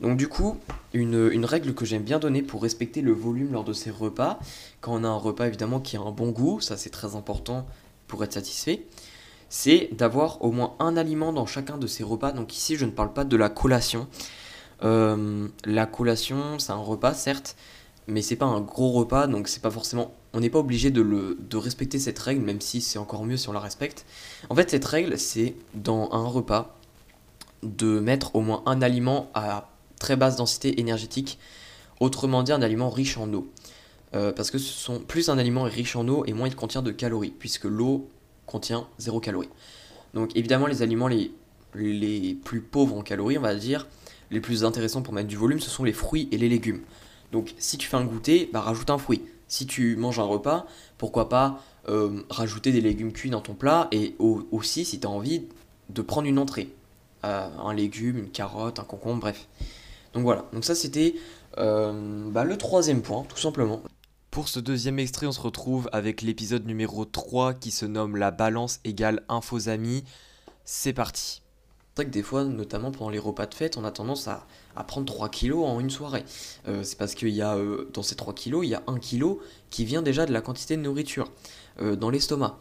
Donc 0.02 0.18
du 0.18 0.28
coup, 0.28 0.58
une, 0.94 1.46
règle 1.46 1.74
que 1.74 1.86
j'aime 1.86 2.04
bien 2.04 2.20
donner 2.20 2.42
pour 2.42 2.62
respecter 2.62 3.02
le 3.02 3.14
volume 3.14 3.54
lors 3.54 3.64
de 3.64 3.72
ces 3.72 3.90
repas, 3.90 4.38
quand 4.82 4.94
on 4.94 5.04
a 5.04 5.08
un 5.08 5.16
repas 5.16 5.48
évidemment 5.48 5.80
qui 5.80 5.96
a 5.96 6.02
un 6.02 6.12
bon 6.12 6.30
goût, 6.30 6.60
ça 6.60 6.76
c'est 6.76 6.90
très 6.90 7.16
important 7.16 7.66
pour 8.08 8.24
être 8.24 8.34
satisfait, 8.34 8.86
c'est 9.48 9.90
d'avoir 9.94 10.44
au 10.44 10.52
moins 10.52 10.76
un 10.80 10.98
aliment 10.98 11.32
dans 11.32 11.46
chacun 11.46 11.78
de 11.78 11.88
ces 11.88 12.04
repas. 12.04 12.34
Donc 12.34 12.54
ici 12.56 12.76
je 12.76 12.86
ne 12.86 12.92
parle 12.92 13.14
pas 13.14 13.24
de 13.24 13.38
la 13.38 13.50
collation. 13.50 14.08
Euh, 14.84 15.48
la 15.64 15.86
collation 15.86 16.60
c'est 16.60 16.74
un 16.74 16.76
repas 16.76 17.14
certes, 17.14 17.56
mais 18.08 18.22
c'est 18.22 18.36
pas 18.36 18.46
un 18.46 18.60
gros 18.60 18.92
repas, 18.92 19.28
donc 19.28 19.48
c'est 19.48 19.62
pas 19.62 19.72
forcément. 19.72 20.14
On 20.40 20.42
n'est 20.42 20.50
pas 20.50 20.60
obligé 20.60 20.90
de, 20.90 21.58
respecter 21.58 22.00
cette 22.00 22.18
règle, 22.18 22.42
même 22.46 22.62
si 22.62 22.80
c'est 22.80 22.98
encore 22.98 23.26
mieux 23.26 23.36
si 23.36 23.50
on 23.50 23.52
la 23.52 23.60
respecte. 23.60 24.06
En 24.50 24.56
fait, 24.56 24.70
cette 24.70 24.86
règle, 24.86 25.20
c'est 25.20 25.54
dans 25.74 26.10
un 26.14 26.26
repas 26.26 26.80
de 27.62 28.00
mettre 28.00 28.38
au 28.38 28.40
moins 28.40 28.64
un 28.66 28.82
aliment 28.82 29.30
à 29.34 29.70
très 30.00 30.16
basse 30.16 30.38
densité 30.38 30.80
énergétique, 30.80 31.40
autrement 32.00 32.42
dit 32.42 32.54
un 32.54 32.62
aliment 32.62 32.90
riche 32.90 33.18
en 33.18 33.34
eau. 33.34 33.52
Euh, 34.16 34.32
parce 34.32 34.50
que 34.50 34.60
ce 34.60 34.72
sont, 34.72 35.00
plus 35.00 35.28
un 35.28 35.38
aliment 35.38 35.68
est 35.68 35.72
riche 35.72 35.98
en 35.98 36.08
eau 36.08 36.24
et 36.26 36.32
moins 36.32 36.48
il 36.48 36.56
contient 36.56 36.82
de 36.82 36.92
calories, 36.92 37.34
puisque 37.38 37.66
l'eau 37.66 38.10
contient 38.46 38.88
zéro 38.98 39.20
calorie. 39.20 39.50
Donc 40.14 40.34
évidemment 40.38 40.68
les 40.68 40.84
aliments 40.84 41.10
les, 41.10 41.34
les 41.76 42.34
plus 42.34 42.62
pauvres 42.62 42.96
en 42.96 43.02
calories, 43.02 43.38
on 43.38 43.42
va 43.42 43.56
dire, 43.56 43.90
les 44.32 44.40
plus 44.40 44.64
intéressants 44.64 45.02
pour 45.02 45.14
mettre 45.14 45.28
du 45.28 45.36
volume, 45.36 45.60
ce 45.60 45.70
sont 45.70 45.84
les 45.84 45.92
fruits 45.92 46.30
et 46.32 46.38
les 46.38 46.48
légumes. 46.48 46.80
Donc 47.34 47.54
si 47.58 47.78
tu 47.78 47.90
fais 47.90 47.98
un 47.98 48.06
goûter, 48.06 48.50
bah, 48.54 48.62
rajoute 48.62 48.90
un 48.90 48.98
fruit. 48.98 49.22
Si 49.50 49.66
tu 49.66 49.98
manges 49.98 50.20
un 50.20 50.24
repas, 50.24 50.66
pourquoi 50.98 51.28
pas 51.28 51.62
euh, 51.90 52.22
rajouter 52.30 52.72
des 52.72 52.82
légumes 52.82 53.12
cuits 53.12 53.32
dans 53.32 53.42
ton 53.42 53.56
plat 53.56 53.88
et 53.92 54.16
aussi 54.20 54.86
si 54.86 55.00
tu 55.00 55.08
as 55.08 55.10
envie 55.10 55.48
de 55.90 56.02
prendre 56.02 56.28
une 56.28 56.40
entrée. 56.40 56.70
Euh, 57.26 57.50
un 57.58 57.74
légume, 57.74 58.20
une 58.20 58.30
carotte, 58.30 58.80
un 58.80 58.84
concombre, 58.84 59.22
bref. 59.22 59.48
Donc 60.14 60.24
voilà, 60.24 60.46
donc 60.54 60.64
ça 60.64 60.76
c'était 60.76 61.16
euh, 61.58 62.30
bah, 62.30 62.44
le 62.44 62.58
troisième 62.58 63.02
point, 63.02 63.26
tout 63.28 63.38
simplement. 63.38 63.82
Pour 64.32 64.48
ce 64.48 64.60
deuxième 64.60 65.00
extrait, 65.00 65.26
on 65.26 65.32
se 65.32 65.42
retrouve 65.42 65.90
avec 65.92 66.22
l'épisode 66.22 66.66
numéro 66.66 67.04
3 67.04 67.56
qui 67.56 67.72
se 67.72 67.86
nomme 67.86 68.16
La 68.16 68.30
balance 68.30 68.80
égale 68.84 69.24
infosamie. 69.28 70.04
C'est 70.64 70.94
parti 70.94 71.42
vrai 72.00 72.06
que 72.06 72.14
des 72.14 72.24
fois, 72.24 72.46
notamment 72.46 72.92
pendant 72.92 73.10
les 73.10 73.20
repas 73.20 73.46
de 73.46 73.54
fête, 73.54 73.76
on 73.78 73.84
a 73.84 73.92
tendance 73.92 74.28
à, 74.28 74.46
prendre 74.88 75.06
3 75.06 75.28
kilos 75.28 75.66
en 75.66 75.82
une 75.82 75.90
soirée. 75.90 76.24
Euh, 76.70 76.84
c'est 76.84 76.98
parce 76.98 77.14
qu'il 77.14 77.30
y 77.30 77.42
a, 77.42 77.56
euh, 77.56 77.90
dans 77.94 78.04
ces 78.04 78.16
3 78.16 78.34
kilos, 78.34 78.66
il 78.66 78.70
y 78.70 78.76
a 78.76 78.82
1 78.88 78.98
kilo 79.00 79.42
qui 79.70 79.84
vient 79.84 80.02
déjà 80.02 80.26
de 80.26 80.32
la 80.32 80.40
quantité 80.40 80.78
de 80.78 80.82
nourriture 80.82 81.30
euh, 81.82 81.98
dans 81.98 82.10
l'estomac. 82.10 82.58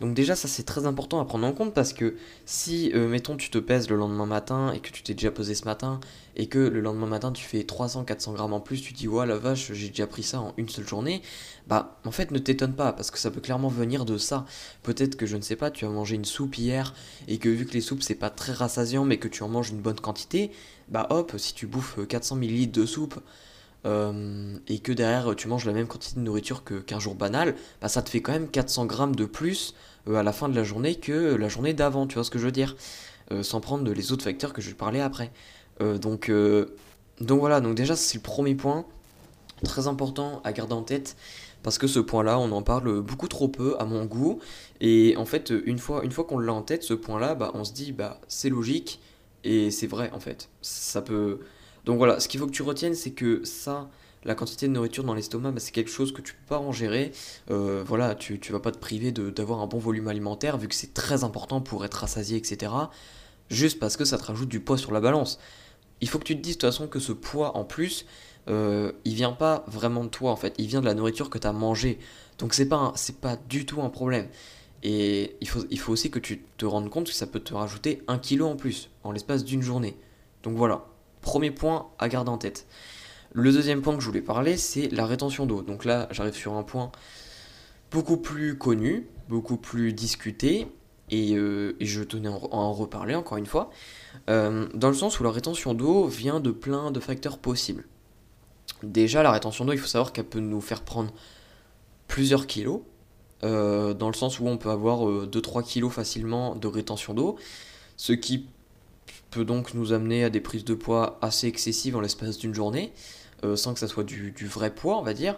Donc 0.00 0.14
déjà 0.14 0.34
ça 0.34 0.48
c'est 0.48 0.64
très 0.64 0.86
important 0.86 1.20
à 1.20 1.24
prendre 1.24 1.46
en 1.46 1.52
compte 1.52 1.74
parce 1.74 1.92
que 1.92 2.16
si 2.44 2.90
euh, 2.94 3.08
mettons 3.08 3.36
tu 3.36 3.50
te 3.50 3.58
pèses 3.58 3.88
le 3.88 3.96
lendemain 3.96 4.26
matin 4.26 4.72
et 4.72 4.80
que 4.80 4.90
tu 4.90 5.02
t'es 5.02 5.14
déjà 5.14 5.30
posé 5.30 5.54
ce 5.54 5.64
matin 5.64 6.00
et 6.36 6.46
que 6.46 6.58
le 6.58 6.80
lendemain 6.80 7.06
matin 7.06 7.30
tu 7.32 7.44
fais 7.44 7.60
300-400 7.60 8.32
grammes 8.34 8.52
en 8.52 8.60
plus, 8.60 8.80
tu 8.80 8.92
dis 8.92 9.06
ouais 9.06 9.26
la 9.26 9.36
vache 9.36 9.72
j'ai 9.72 9.88
déjà 9.88 10.06
pris 10.06 10.22
ça 10.22 10.40
en 10.40 10.54
une 10.56 10.68
seule 10.68 10.88
journée, 10.88 11.22
bah 11.66 12.00
en 12.04 12.10
fait 12.10 12.30
ne 12.30 12.38
t'étonne 12.38 12.74
pas 12.74 12.92
parce 12.92 13.10
que 13.10 13.18
ça 13.18 13.30
peut 13.30 13.40
clairement 13.40 13.68
venir 13.68 14.04
de 14.04 14.18
ça. 14.18 14.46
Peut-être 14.82 15.16
que 15.16 15.26
je 15.26 15.36
ne 15.36 15.42
sais 15.42 15.56
pas, 15.56 15.70
tu 15.70 15.84
as 15.84 15.88
mangé 15.88 16.16
une 16.16 16.24
soupe 16.24 16.56
hier 16.56 16.94
et 17.28 17.38
que 17.38 17.48
vu 17.48 17.66
que 17.66 17.72
les 17.72 17.80
soupes 17.80 18.02
c'est 18.02 18.14
pas 18.14 18.30
très 18.30 18.52
rassasiant 18.52 19.04
mais 19.04 19.18
que 19.18 19.28
tu 19.28 19.42
en 19.42 19.48
manges 19.48 19.70
une 19.70 19.80
bonne 19.80 20.00
quantité, 20.00 20.50
bah 20.88 21.06
hop 21.10 21.34
si 21.36 21.54
tu 21.54 21.66
bouffes 21.66 21.98
400 22.08 22.36
ml 22.36 22.70
de 22.70 22.86
soupe 22.86 23.20
euh, 23.84 24.56
et 24.68 24.78
que 24.78 24.92
derrière 24.92 25.34
tu 25.36 25.48
manges 25.48 25.64
la 25.64 25.72
même 25.72 25.86
quantité 25.86 26.16
de 26.16 26.24
nourriture 26.24 26.62
qu'un 26.64 27.00
jour 27.00 27.14
banal, 27.14 27.54
bah 27.80 27.88
ça 27.88 28.02
te 28.02 28.10
fait 28.10 28.22
quand 28.22 28.32
même 28.32 28.48
400 28.48 28.86
grammes 28.86 29.16
de 29.16 29.24
plus 29.24 29.74
euh, 30.08 30.16
à 30.16 30.22
la 30.22 30.32
fin 30.32 30.48
de 30.48 30.54
la 30.54 30.64
journée 30.64 30.94
que 30.94 31.34
la 31.34 31.48
journée 31.48 31.74
d'avant, 31.74 32.06
tu 32.06 32.14
vois 32.14 32.24
ce 32.24 32.30
que 32.30 32.38
je 32.38 32.44
veux 32.44 32.52
dire? 32.52 32.76
Euh, 33.32 33.42
Sans 33.42 33.60
prendre 33.60 33.90
les 33.90 34.12
autres 34.12 34.24
facteurs 34.24 34.52
que 34.52 34.62
je 34.62 34.68
vais 34.68 34.74
parler 34.74 35.00
après. 35.00 35.30
Donc, 36.00 36.30
donc 37.20 37.40
voilà, 37.40 37.60
donc 37.60 37.74
déjà 37.74 37.96
c'est 37.96 38.18
le 38.18 38.22
premier 38.22 38.54
point, 38.54 38.84
très 39.64 39.88
important 39.88 40.40
à 40.44 40.52
garder 40.52 40.74
en 40.74 40.82
tête, 40.82 41.16
parce 41.64 41.76
que 41.76 41.88
ce 41.88 41.98
point-là, 41.98 42.38
on 42.38 42.52
en 42.52 42.62
parle 42.62 43.00
beaucoup 43.00 43.26
trop 43.26 43.48
peu 43.48 43.74
à 43.80 43.84
mon 43.84 44.04
goût, 44.04 44.38
et 44.80 45.16
en 45.16 45.24
fait, 45.24 45.52
une 45.64 45.78
fois, 45.78 46.04
une 46.04 46.12
fois 46.12 46.22
qu'on 46.22 46.38
l'a 46.38 46.52
en 46.52 46.62
tête, 46.62 46.84
ce 46.84 46.94
point-là, 46.94 47.34
bah, 47.34 47.50
on 47.54 47.64
se 47.64 47.72
dit, 47.72 47.90
bah 47.90 48.20
c'est 48.28 48.48
logique, 48.48 49.00
et 49.42 49.72
c'est 49.72 49.88
vrai 49.88 50.10
en 50.12 50.20
fait. 50.20 50.50
Ça 50.60 51.02
peut... 51.02 51.40
Donc 51.84 51.98
voilà, 51.98 52.20
ce 52.20 52.28
qu'il 52.28 52.38
faut 52.38 52.46
que 52.46 52.52
tu 52.52 52.62
retiennes, 52.62 52.94
c'est 52.94 53.10
que 53.10 53.44
ça, 53.44 53.90
la 54.24 54.34
quantité 54.34 54.68
de 54.68 54.72
nourriture 54.72 55.04
dans 55.04 55.14
l'estomac, 55.14 55.50
bah, 55.50 55.60
c'est 55.60 55.72
quelque 55.72 55.90
chose 55.90 56.12
que 56.12 56.22
tu 56.22 56.34
peux 56.34 56.46
pas 56.48 56.58
en 56.58 56.72
gérer. 56.72 57.12
Euh, 57.50 57.82
voilà, 57.86 58.14
tu, 58.14 58.38
tu 58.38 58.52
vas 58.52 58.60
pas 58.60 58.70
te 58.70 58.78
priver 58.78 59.12
d'avoir 59.12 59.60
un 59.60 59.66
bon 59.66 59.78
volume 59.78 60.08
alimentaire, 60.08 60.58
vu 60.58 60.68
que 60.68 60.74
c'est 60.74 60.94
très 60.94 61.24
important 61.24 61.60
pour 61.60 61.84
être 61.84 61.94
rassasié, 61.94 62.36
etc. 62.36 62.72
Juste 63.50 63.78
parce 63.78 63.96
que 63.96 64.04
ça 64.04 64.18
te 64.18 64.24
rajoute 64.24 64.48
du 64.48 64.60
poids 64.60 64.78
sur 64.78 64.92
la 64.92 65.00
balance. 65.00 65.38
Il 66.00 66.08
faut 66.08 66.18
que 66.18 66.24
tu 66.24 66.36
te 66.36 66.42
dises 66.42 66.56
de 66.56 66.60
toute 66.60 66.70
façon 66.70 66.88
que 66.88 66.98
ce 66.98 67.12
poids 67.12 67.56
en 67.56 67.64
plus, 67.64 68.06
euh, 68.48 68.92
il 69.04 69.14
vient 69.14 69.32
pas 69.32 69.64
vraiment 69.68 70.04
de 70.04 70.08
toi 70.08 70.32
en 70.32 70.36
fait, 70.36 70.54
il 70.58 70.66
vient 70.66 70.80
de 70.80 70.86
la 70.86 70.94
nourriture 70.94 71.30
que 71.30 71.38
tu 71.38 71.46
as 71.46 71.52
mangée. 71.52 71.98
Donc 72.38 72.54
c'est 72.54 72.68
pas, 72.68 72.92
c'est 72.96 73.20
pas 73.20 73.36
du 73.48 73.66
tout 73.66 73.82
un 73.82 73.90
problème. 73.90 74.26
Et 74.82 75.36
il 75.40 75.48
faut, 75.48 75.64
il 75.70 75.78
faut 75.78 75.92
aussi 75.92 76.10
que 76.10 76.18
tu 76.18 76.42
te 76.56 76.66
rendes 76.66 76.90
compte 76.90 77.06
que 77.06 77.12
ça 77.12 77.26
peut 77.26 77.38
te 77.38 77.54
rajouter 77.54 78.02
un 78.08 78.18
kilo 78.18 78.48
en 78.48 78.56
plus 78.56 78.90
en 79.04 79.12
l'espace 79.12 79.44
d'une 79.44 79.62
journée. 79.62 79.96
Donc 80.42 80.56
voilà, 80.56 80.86
premier 81.22 81.50
point 81.50 81.88
à 81.98 82.08
garder 82.08 82.30
en 82.30 82.38
tête. 82.38 82.66
Le 83.32 83.50
deuxième 83.50 83.80
point 83.80 83.94
que 83.94 84.02
je 84.02 84.06
voulais 84.06 84.20
parler, 84.20 84.58
c'est 84.58 84.88
la 84.88 85.06
rétention 85.06 85.46
d'eau. 85.46 85.62
Donc 85.62 85.86
là, 85.86 86.06
j'arrive 86.10 86.34
sur 86.34 86.52
un 86.52 86.62
point 86.62 86.92
beaucoup 87.90 88.18
plus 88.18 88.58
connu, 88.58 89.06
beaucoup 89.28 89.56
plus 89.56 89.94
discuté, 89.94 90.66
et, 91.10 91.34
euh, 91.34 91.76
je 91.80 92.02
tenais 92.02 92.28
à 92.28 92.32
en 92.32 92.72
reparler 92.72 93.14
encore 93.14 93.38
une 93.38 93.46
fois, 93.46 93.70
euh, 94.28 94.66
dans 94.74 94.88
le 94.88 94.94
sens 94.94 95.20
où 95.20 95.24
la 95.24 95.30
rétention 95.30 95.74
d'eau 95.74 96.06
vient 96.06 96.40
de 96.40 96.50
plein 96.50 96.90
de 96.90 97.00
facteurs 97.00 97.38
possibles. 97.38 97.86
Déjà, 98.82 99.22
la 99.22 99.30
rétention 99.30 99.64
d'eau, 99.64 99.72
il 99.72 99.78
faut 99.78 99.86
savoir 99.86 100.12
qu'elle 100.12 100.26
peut 100.26 100.40
nous 100.40 100.60
faire 100.60 100.82
prendre 100.82 101.12
plusieurs 102.08 102.46
kilos, 102.46 102.80
euh, 103.44 103.94
dans 103.94 104.08
le 104.08 104.14
sens 104.14 104.40
où 104.40 104.46
on 104.46 104.56
peut 104.56 104.70
avoir 104.70 105.26
2-3 105.26 105.62
kilos 105.62 105.92
facilement 105.92 106.54
de 106.54 106.66
rétention 106.66 107.14
d'eau, 107.14 107.36
ce 107.96 108.12
qui 108.12 108.46
peut 109.32 109.44
donc 109.44 109.74
nous 109.74 109.92
amener 109.92 110.22
à 110.22 110.30
des 110.30 110.40
prises 110.40 110.64
de 110.64 110.74
poids 110.74 111.18
assez 111.22 111.48
excessives 111.48 111.96
en 111.96 112.00
l'espace 112.00 112.38
d'une 112.38 112.54
journée. 112.54 112.92
Euh, 113.44 113.56
sans 113.56 113.74
que 113.74 113.80
ça 113.80 113.88
soit 113.88 114.04
du, 114.04 114.32
vrai 114.46 114.70
poids, 114.70 114.98
on 114.98 115.02
va 115.02 115.14
dire. 115.14 115.36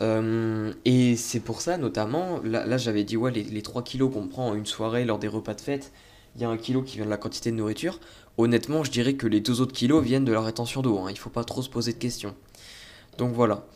Euh, 0.00 0.72
et 0.84 1.14
c'est 1.14 1.38
pour 1.38 1.60
ça, 1.60 1.76
notamment, 1.76 2.40
là, 2.42 2.76
j'avais 2.78 3.04
dit, 3.04 3.16
ouais, 3.16 3.30
les, 3.30 3.62
3 3.62 3.82
kilos 3.82 4.12
qu'on 4.12 4.26
prend 4.26 4.48
en 4.48 4.54
une 4.54 4.66
soirée 4.66 5.04
lors 5.04 5.20
des 5.20 5.28
repas 5.28 5.54
de 5.54 5.60
fête, 5.60 5.92
il 6.34 6.42
y 6.42 6.44
a 6.44 6.48
un 6.48 6.56
kilo 6.56 6.82
qui 6.82 6.96
vient 6.96 7.04
de 7.04 7.10
la 7.10 7.16
quantité 7.16 7.52
de 7.52 7.56
nourriture. 7.56 8.00
Honnêtement, 8.38 8.82
je 8.82 8.90
dirais 8.90 9.14
que 9.14 9.28
les 9.28 9.40
deux 9.40 9.60
autres 9.60 9.72
kilos 9.72 10.02
viennent 10.04 10.24
de 10.24 10.32
la 10.32 10.40
rétention 10.40 10.82
d'eau. 10.82 10.98
Hein. 10.98 11.10
Il 11.10 11.14
ne 11.14 11.18
faut 11.18 11.30
pas 11.30 11.44
trop 11.44 11.62
se 11.62 11.70
poser 11.70 11.92
de 11.92 11.98
questions. 11.98 12.34
Donc 13.18 13.34
voilà. 13.34 13.66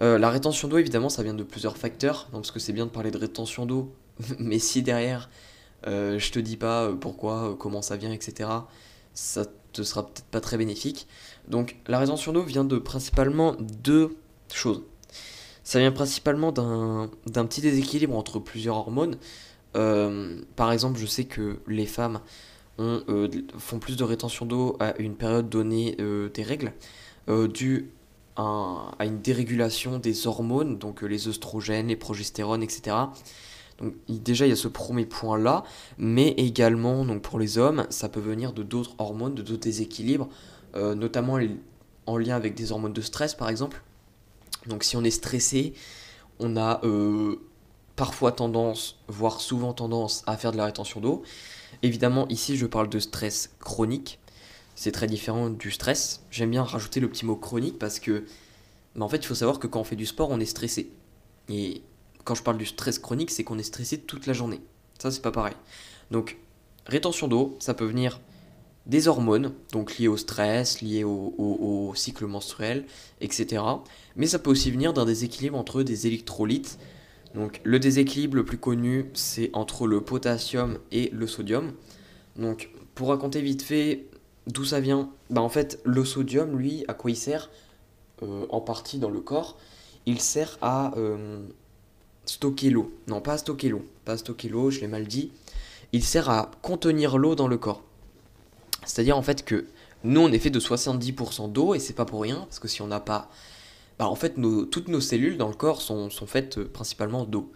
Euh, 0.00 0.18
la 0.18 0.30
rétention 0.30 0.68
d'eau, 0.68 0.78
évidemment, 0.78 1.10
ça 1.10 1.22
vient 1.22 1.34
de 1.34 1.42
plusieurs 1.42 1.76
facteurs. 1.76 2.28
Donc, 2.32 2.42
parce 2.42 2.52
que 2.52 2.58
c'est 2.58 2.72
bien 2.72 2.86
de 2.86 2.90
parler 2.90 3.10
de 3.10 3.18
rétention 3.18 3.66
d'eau. 3.66 3.92
Mais 4.38 4.58
si 4.58 4.82
derrière, 4.82 5.28
je 5.86 6.30
te 6.30 6.38
dis 6.38 6.56
pas 6.56 6.90
pourquoi, 6.98 7.54
comment 7.58 7.82
ça 7.82 7.96
vient, 7.96 8.12
etc., 8.12 8.48
ça 9.14 9.44
te 9.72 9.82
sera 9.82 10.06
peut-être 10.06 10.26
pas 10.26 10.40
très 10.40 10.56
bénéfique. 10.56 11.06
Donc 11.48 11.76
la 11.86 11.98
rétention 11.98 12.32
d'eau 12.32 12.42
vient 12.42 12.64
de 12.64 12.78
principalement 12.78 13.56
deux 13.58 14.16
choses. 14.52 14.82
Ça 15.62 15.78
vient 15.78 15.92
principalement 15.92 16.52
d'un 16.52 17.46
petit 17.46 17.60
déséquilibre 17.60 18.16
entre 18.16 18.38
plusieurs 18.38 18.76
hormones. 18.76 19.16
Euh, 19.76 20.40
par 20.56 20.72
exemple, 20.72 20.98
je 20.98 21.06
sais 21.06 21.24
que 21.24 21.60
les 21.68 21.86
femmes 21.86 22.20
euh, 22.80 23.28
font 23.58 23.78
plus 23.78 23.96
de 23.96 24.04
rétention 24.04 24.46
d'eau 24.46 24.76
à 24.80 24.96
une 24.98 25.14
période 25.14 25.48
donnée 25.48 25.96
euh, 26.00 26.28
des 26.30 26.42
règles, 26.42 26.72
due 27.54 27.92
à, 28.34 28.90
à, 28.98 29.04
une 29.06 29.20
dérégulation 29.20 29.98
des 29.98 30.26
hormones, 30.26 30.78
donc 30.78 31.02
les 31.02 31.28
œstrogènes, 31.28 31.86
les 31.86 31.96
progestérones, 31.96 32.64
etc. 32.64 32.96
Donc 33.80 33.94
déjà 34.08 34.46
il 34.46 34.50
y 34.50 34.52
a 34.52 34.56
ce 34.56 34.68
premier 34.68 35.06
point 35.06 35.38
là, 35.38 35.64
mais 35.98 36.28
également 36.30 37.04
donc 37.04 37.22
pour 37.22 37.38
les 37.38 37.58
hommes, 37.58 37.86
ça 37.90 38.08
peut 38.08 38.20
venir 38.20 38.52
de 38.52 38.62
d'autres 38.62 38.94
hormones, 38.98 39.34
de 39.34 39.42
d'autres 39.42 39.62
déséquilibres, 39.62 40.28
euh, 40.76 40.94
notamment 40.94 41.38
en 42.06 42.16
lien 42.16 42.36
avec 42.36 42.54
des 42.54 42.72
hormones 42.72 42.92
de 42.92 43.00
stress 43.00 43.34
par 43.34 43.48
exemple. 43.48 43.82
Donc 44.66 44.84
si 44.84 44.96
on 44.96 45.04
est 45.04 45.10
stressé, 45.10 45.72
on 46.38 46.56
a 46.56 46.80
euh, 46.84 47.36
parfois 47.96 48.32
tendance, 48.32 48.98
voire 49.08 49.40
souvent 49.40 49.72
tendance 49.72 50.22
à 50.26 50.36
faire 50.36 50.52
de 50.52 50.56
la 50.56 50.64
rétention 50.64 51.00
d'eau. 51.00 51.22
Évidemment, 51.82 52.26
ici, 52.28 52.56
je 52.56 52.66
parle 52.66 52.88
de 52.88 52.98
stress 52.98 53.50
chronique. 53.60 54.18
C'est 54.74 54.92
très 54.92 55.06
différent 55.06 55.50
du 55.50 55.70
stress. 55.70 56.22
J'aime 56.30 56.50
bien 56.50 56.64
rajouter 56.64 57.00
le 57.00 57.08
petit 57.08 57.26
mot 57.26 57.36
chronique 57.36 57.78
parce 57.78 58.00
que, 58.00 58.24
bah, 58.96 59.04
en 59.04 59.08
fait, 59.08 59.18
il 59.18 59.26
faut 59.26 59.34
savoir 59.34 59.58
que 59.58 59.66
quand 59.66 59.80
on 59.80 59.84
fait 59.84 59.96
du 59.96 60.06
sport, 60.06 60.30
on 60.30 60.40
est 60.40 60.46
stressé. 60.46 60.90
Quand 62.24 62.34
je 62.34 62.42
parle 62.42 62.58
du 62.58 62.66
stress 62.66 62.98
chronique, 62.98 63.30
c'est 63.30 63.44
qu'on 63.44 63.58
est 63.58 63.64
stressé 63.64 63.98
toute 63.98 64.26
la 64.26 64.32
journée. 64.32 64.60
Ça, 64.98 65.10
c'est 65.10 65.22
pas 65.22 65.32
pareil. 65.32 65.54
Donc, 66.10 66.38
rétention 66.86 67.28
d'eau, 67.28 67.56
ça 67.60 67.74
peut 67.74 67.84
venir 67.86 68.20
des 68.86 69.08
hormones, 69.08 69.52
donc 69.72 69.98
liées 69.98 70.08
au 70.08 70.16
stress, 70.16 70.80
liées 70.80 71.04
au, 71.04 71.92
cycle 71.94 72.26
menstruel, 72.26 72.86
etc. 73.20 73.62
Mais 74.16 74.26
ça 74.26 74.38
peut 74.38 74.50
aussi 74.50 74.70
venir 74.70 74.92
d'un 74.92 75.04
déséquilibre 75.04 75.58
entre 75.58 75.82
des 75.82 76.06
électrolytes. 76.06 76.78
Donc 77.34 77.60
le 77.64 77.78
déséquilibre 77.78 78.36
le 78.36 78.44
plus 78.44 78.58
connu, 78.58 79.10
c'est 79.14 79.50
entre 79.52 79.86
le 79.86 80.00
potassium 80.00 80.78
et 80.90 81.10
le 81.12 81.26
sodium. 81.26 81.72
Donc 82.36 82.70
pour 82.94 83.08
raconter 83.08 83.40
vite 83.42 83.62
fait 83.62 84.06
d'où 84.46 84.64
ça 84.64 84.80
vient, 84.80 85.10
bah 85.28 85.40
en 85.40 85.48
fait 85.48 85.80
le 85.84 86.04
sodium, 86.04 86.58
lui, 86.58 86.84
à 86.88 86.94
quoi 86.94 87.10
il 87.10 87.16
sert? 87.16 87.50
Euh, 88.22 88.46
En 88.50 88.60
partie 88.60 88.98
dans 88.98 89.10
le 89.10 89.20
corps, 89.20 89.58
il 90.06 90.20
sert 90.20 90.58
à 90.62 90.96
euh, 90.96 91.46
stocker 92.30 92.70
l'eau. 92.70 92.92
Non, 93.08 93.20
pas 93.20 93.38
stocker 93.38 93.68
l'eau, 93.68 93.84
pas 94.04 94.16
stocker 94.16 94.48
l'eau, 94.48 94.70
je 94.70 94.80
l'ai 94.80 94.86
mal 94.86 95.06
dit. 95.06 95.32
Il 95.92 96.04
sert 96.04 96.30
à 96.30 96.52
contenir 96.62 97.18
l'eau 97.18 97.34
dans 97.34 97.48
le 97.48 97.58
corps. 97.58 97.82
C'est-à-dire 98.84 99.18
en 99.18 99.22
fait 99.22 99.44
que 99.44 99.66
nous 100.04 100.20
on 100.20 100.30
est 100.30 100.38
fait 100.38 100.50
de 100.50 100.60
70% 100.60 101.50
d'eau 101.50 101.74
et 101.74 101.80
c'est 101.80 101.92
pas 101.92 102.04
pour 102.04 102.22
rien, 102.22 102.36
parce 102.42 102.60
que 102.60 102.68
si 102.68 102.82
on 102.82 102.86
n'a 102.86 103.00
pas. 103.00 103.28
Bah, 103.98 104.08
en 104.08 104.14
fait, 104.14 104.34
toutes 104.70 104.88
nos 104.88 105.00
cellules 105.00 105.36
dans 105.36 105.48
le 105.48 105.54
corps 105.54 105.82
sont, 105.82 106.08
faites 106.26 106.56
euh, 106.56 106.64
principalement 106.64 107.24
d'eau. 107.24 107.52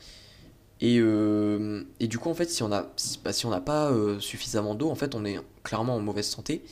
Euh, 0.82 1.84
et, 2.00 2.06
du 2.06 2.18
coup, 2.18 2.28
en 2.28 2.34
fait, 2.34 2.50
si 2.50 2.62
on 2.62 2.68
n'a 2.68 2.92
bah, 3.24 3.32
si, 3.32 3.46
on 3.46 3.60
pas 3.62 3.90
euh, 3.90 4.20
suffisamment 4.20 4.74
d'eau, 4.74 4.90
en 4.90 4.94
fait, 4.94 5.14
on 5.14 5.24
est 5.24 5.38
clairement 5.62 5.94
en 5.94 6.00
mauvaise 6.00 6.26
santé. 6.26 6.62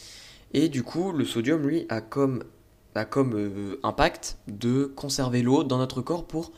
Et 0.53 0.69
du 0.69 0.83
coup, 0.83 1.13
le 1.13 1.25
sodium, 1.25 1.67
lui, 1.67 1.87
a 1.89 2.03
comme, 2.03 2.45
a 2.95 3.07
comme 3.07 3.79
impact 3.83 4.37
de 4.47 4.93
conserver 4.95 5.41
l'eau 5.41 5.65
dans 5.65 5.79
notre 5.79 6.03
corps 6.03 6.27
pour 6.27 6.53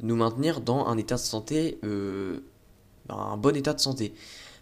nous 0.00 0.16
maintenir 0.16 0.60
dans 0.60 0.86
un 0.86 0.96
état 0.96 1.16
de 1.16 1.20
santé, 1.20 1.78
bah, 1.82 3.14
un 3.14 3.36
bon 3.36 3.56
état 3.56 3.74
de 3.74 3.80
santé. 3.80 4.14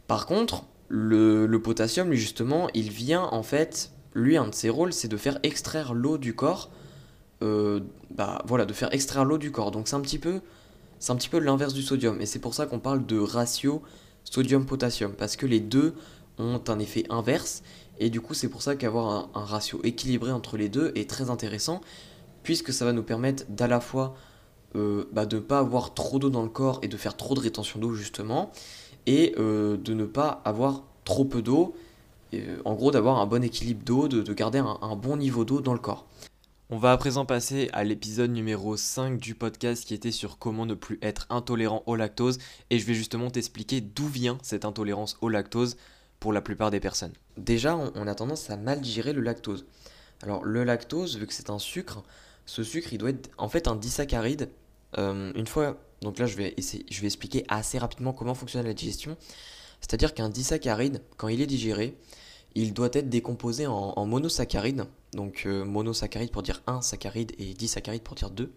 Par 0.06 0.26
contre, 0.26 0.64
le, 0.88 1.56
potassium, 1.58 2.10
lui, 2.10 2.16
justement, 2.16 2.68
il 2.74 2.90
vient 2.90 3.24
en 3.24 3.42
fait, 3.42 3.90
lui, 4.14 4.36
un 4.36 4.48
de 4.48 4.54
ses 4.54 4.70
rôles, 4.70 4.92
c'est 4.92 5.08
de 5.08 5.16
faire 5.16 5.38
extraire 5.42 5.94
l'eau 5.94 6.18
du 6.18 6.34
corps. 6.34 6.70
Euh, 7.42 7.80
bah 8.14 8.40
voilà, 8.46 8.64
de 8.64 8.72
faire 8.72 8.94
extraire 8.94 9.24
l'eau 9.24 9.38
du 9.38 9.52
corps. 9.52 9.70
Donc 9.70 9.88
c'est 9.88 9.96
un 9.96 10.00
petit 10.00 10.18
peu, 10.18 10.40
c'est 10.98 11.12
un 11.12 11.16
petit 11.16 11.28
peu 11.28 11.38
l'inverse 11.38 11.74
du 11.74 11.82
sodium. 11.82 12.20
Et 12.20 12.26
c'est 12.26 12.38
pour 12.38 12.54
ça 12.54 12.66
qu'on 12.66 12.78
parle 12.78 13.04
de 13.04 13.18
ratio 13.18 13.82
sodium-potassium, 14.24 15.12
parce 15.12 15.36
que 15.36 15.46
les 15.46 15.60
deux 15.60 15.94
ont 16.38 16.60
un 16.68 16.78
effet 16.78 17.04
inverse. 17.10 17.62
Et 17.98 18.10
du 18.10 18.20
coup, 18.20 18.34
c'est 18.34 18.48
pour 18.48 18.62
ça 18.62 18.76
qu'avoir 18.76 19.28
un, 19.34 19.44
ratio 19.44 19.80
équilibré 19.82 20.32
entre 20.32 20.56
les 20.56 20.68
deux 20.68 20.92
est 20.94 21.08
très 21.08 21.30
intéressant, 21.30 21.80
puisque 22.42 22.72
ça 22.72 22.84
va 22.84 22.92
nous 22.92 23.02
permettre 23.02 23.44
d'à 23.48 23.66
la 23.66 23.80
fois 23.80 24.14
euh, 24.76 25.08
bah, 25.12 25.26
de 25.26 25.36
ne 25.36 25.40
pas 25.40 25.58
avoir 25.58 25.94
trop 25.94 26.18
d'eau 26.18 26.30
dans 26.30 26.42
le 26.42 26.48
corps 26.48 26.78
et 26.82 26.88
de 26.88 26.96
faire 26.96 27.16
trop 27.16 27.34
de 27.34 27.40
rétention 27.40 27.80
d'eau 27.80 27.94
justement, 27.94 28.52
et 29.06 29.34
euh, 29.38 29.76
de 29.76 29.94
ne 29.94 30.04
pas 30.04 30.42
avoir 30.44 30.82
trop 31.04 31.24
peu 31.24 31.40
d'eau, 31.40 31.74
euh, 32.34 32.58
en 32.64 32.74
gros 32.74 32.90
d'avoir 32.90 33.18
un 33.18 33.26
bon 33.26 33.42
équilibre 33.42 33.84
d'eau, 33.84 34.08
de, 34.08 34.32
garder 34.32 34.58
un, 34.58 34.96
bon 34.96 35.16
niveau 35.16 35.44
d'eau 35.44 35.60
dans 35.60 35.72
le 35.72 35.78
corps. 35.78 36.06
On 36.68 36.78
va 36.78 36.90
à 36.92 36.96
présent 36.96 37.24
passer 37.24 37.70
à 37.72 37.84
l'épisode 37.84 38.32
numéro 38.32 38.76
5 38.76 39.18
du 39.18 39.36
podcast 39.36 39.84
qui 39.84 39.94
était 39.94 40.10
sur 40.10 40.36
comment 40.36 40.66
ne 40.66 40.74
plus 40.74 40.98
être 41.00 41.26
intolérant 41.30 41.84
au 41.86 41.94
lactose 41.94 42.38
et 42.70 42.80
je 42.80 42.86
vais 42.86 42.94
justement 42.94 43.30
t'expliquer 43.30 43.80
d'où 43.80 44.08
vient 44.08 44.36
cette 44.42 44.64
intolérance 44.64 45.16
au 45.20 45.28
lactose 45.28 45.76
pour 46.18 46.32
la 46.32 46.40
plupart 46.40 46.72
des 46.72 46.80
personnes. 46.80 47.12
Déjà, 47.36 47.76
on, 47.76 48.06
a 48.08 48.14
tendance 48.16 48.50
à 48.50 48.56
mal 48.56 48.80
digérer 48.80 49.12
le 49.12 49.20
lactose. 49.20 49.64
Alors 50.22 50.44
le 50.44 50.64
lactose, 50.64 51.18
vu 51.18 51.26
que 51.28 51.32
c'est 51.32 51.50
un 51.50 51.60
sucre, 51.60 52.02
ce 52.46 52.64
sucre 52.64 52.92
il 52.92 52.98
doit 52.98 53.10
être 53.10 53.30
en 53.38 53.48
fait 53.48 53.68
un 53.68 53.76
disaccharide. 53.76 54.50
Euh, 54.98 55.32
une 55.34 55.46
fois 55.46 55.76
donc 56.02 56.18
là, 56.18 56.26
je 56.26 56.36
vais, 56.36 56.54
expliquer 57.02 57.44
assez 57.48 57.78
rapidement 57.78 58.12
comment 58.12 58.34
fonctionne 58.34 58.66
la 58.66 58.74
digestion. 58.74 59.16
C'est-à-dire 59.80 60.14
qu'un 60.14 60.28
disaccharide, 60.28 61.02
quand 61.16 61.28
il 61.28 61.40
est 61.40 61.46
digéré, 61.46 61.96
il 62.54 62.72
doit 62.74 62.90
être 62.92 63.08
décomposé 63.08 63.66
en, 63.66 64.06
monosaccharides. 64.06 64.84
Donc 65.12 65.44
euh, 65.46 65.64
monosaccharide 65.64 66.30
pour 66.30 66.42
dire 66.42 66.62
un 66.66 66.82
saccharide 66.82 67.32
et 67.38 67.54
disaccharide 67.54 68.02
pour 68.02 68.14
dire 68.14 68.30
deux. 68.30 68.52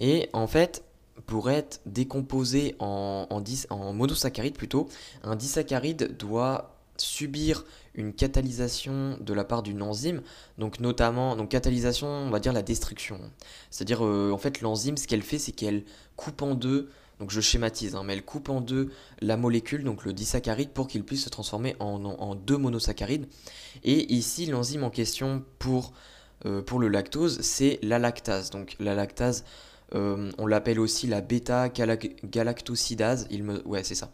Et 0.00 0.28
en 0.32 0.46
fait, 0.46 0.84
pour 1.26 1.50
être 1.50 1.80
décomposé 1.86 2.76
en, 2.78 3.26
en, 3.30 3.42
en 3.70 3.92
monosaccharide 3.92 4.54
plutôt, 4.54 4.88
un 5.22 5.36
disaccharide 5.36 6.16
doit 6.16 6.69
subir 7.00 7.64
une 7.94 8.12
catalysation 8.12 9.16
de 9.20 9.34
la 9.34 9.44
part 9.44 9.62
d'une 9.62 9.82
enzyme, 9.82 10.22
donc 10.58 10.80
notamment, 10.80 11.36
donc 11.36 11.50
catalysation, 11.50 12.08
on 12.08 12.30
va 12.30 12.40
dire 12.40 12.52
la 12.52 12.62
destruction. 12.62 13.20
C'est-à-dire, 13.70 14.04
euh, 14.04 14.32
en 14.32 14.38
fait, 14.38 14.60
l'enzyme, 14.60 14.96
ce 14.96 15.06
qu'elle 15.06 15.22
fait, 15.22 15.38
c'est 15.38 15.52
qu'elle 15.52 15.84
coupe 16.16 16.42
en 16.42 16.54
deux, 16.54 16.90
donc 17.18 17.30
je 17.30 17.40
schématise, 17.40 17.94
hein, 17.94 18.02
mais 18.04 18.14
elle 18.14 18.24
coupe 18.24 18.48
en 18.48 18.60
deux 18.60 18.90
la 19.20 19.36
molécule, 19.36 19.84
donc 19.84 20.04
le 20.04 20.12
disaccharide, 20.12 20.70
pour 20.70 20.88
qu'il 20.88 21.04
puisse 21.04 21.24
se 21.24 21.28
transformer 21.28 21.76
en, 21.78 22.34
deux 22.34 22.56
monosaccharides. 22.56 23.26
Et 23.84 24.12
ici, 24.12 24.46
l'enzyme 24.46 24.84
en 24.84 24.90
question 24.90 25.44
pour, 25.58 25.92
euh, 26.46 26.62
pour 26.62 26.78
le 26.78 26.88
lactose, 26.88 27.40
c'est 27.42 27.78
la 27.82 27.98
lactase. 27.98 28.48
Donc 28.50 28.76
la 28.80 28.94
lactase, 28.94 29.44
euh, 29.94 30.30
on 30.38 30.46
l'appelle 30.46 30.80
aussi 30.80 31.08
la 31.08 31.20
bêta-galactosidase, 31.20 33.28
ouais, 33.66 33.84
c'est 33.84 33.94
ça 33.94 34.10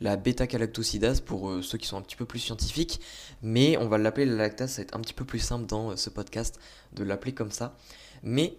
la 0.00 0.16
bêta-galactosidase 0.16 1.20
pour 1.20 1.50
euh, 1.50 1.62
ceux 1.62 1.78
qui 1.78 1.86
sont 1.86 1.96
un 1.96 2.02
petit 2.02 2.16
peu 2.16 2.24
plus 2.24 2.38
scientifiques, 2.38 3.00
mais 3.42 3.76
on 3.78 3.88
va 3.88 3.98
l'appeler 3.98 4.26
la 4.26 4.36
lactase, 4.36 4.72
ça 4.72 4.76
va 4.78 4.82
être 4.82 4.96
un 4.96 5.00
petit 5.00 5.14
peu 5.14 5.24
plus 5.24 5.38
simple 5.38 5.66
dans 5.66 5.90
euh, 5.90 5.96
ce 5.96 6.10
podcast 6.10 6.60
de 6.94 7.04
l'appeler 7.04 7.32
comme 7.32 7.50
ça. 7.50 7.76
Mais 8.22 8.56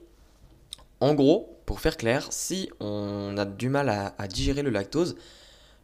en 0.99 1.13
gros, 1.13 1.57
pour 1.65 1.79
faire 1.79 1.97
clair, 1.97 2.27
si 2.31 2.69
on 2.79 3.37
a 3.37 3.45
du 3.45 3.69
mal 3.69 3.89
à, 3.89 4.27
digérer 4.27 4.63
le 4.63 4.69
lactose, 4.69 5.15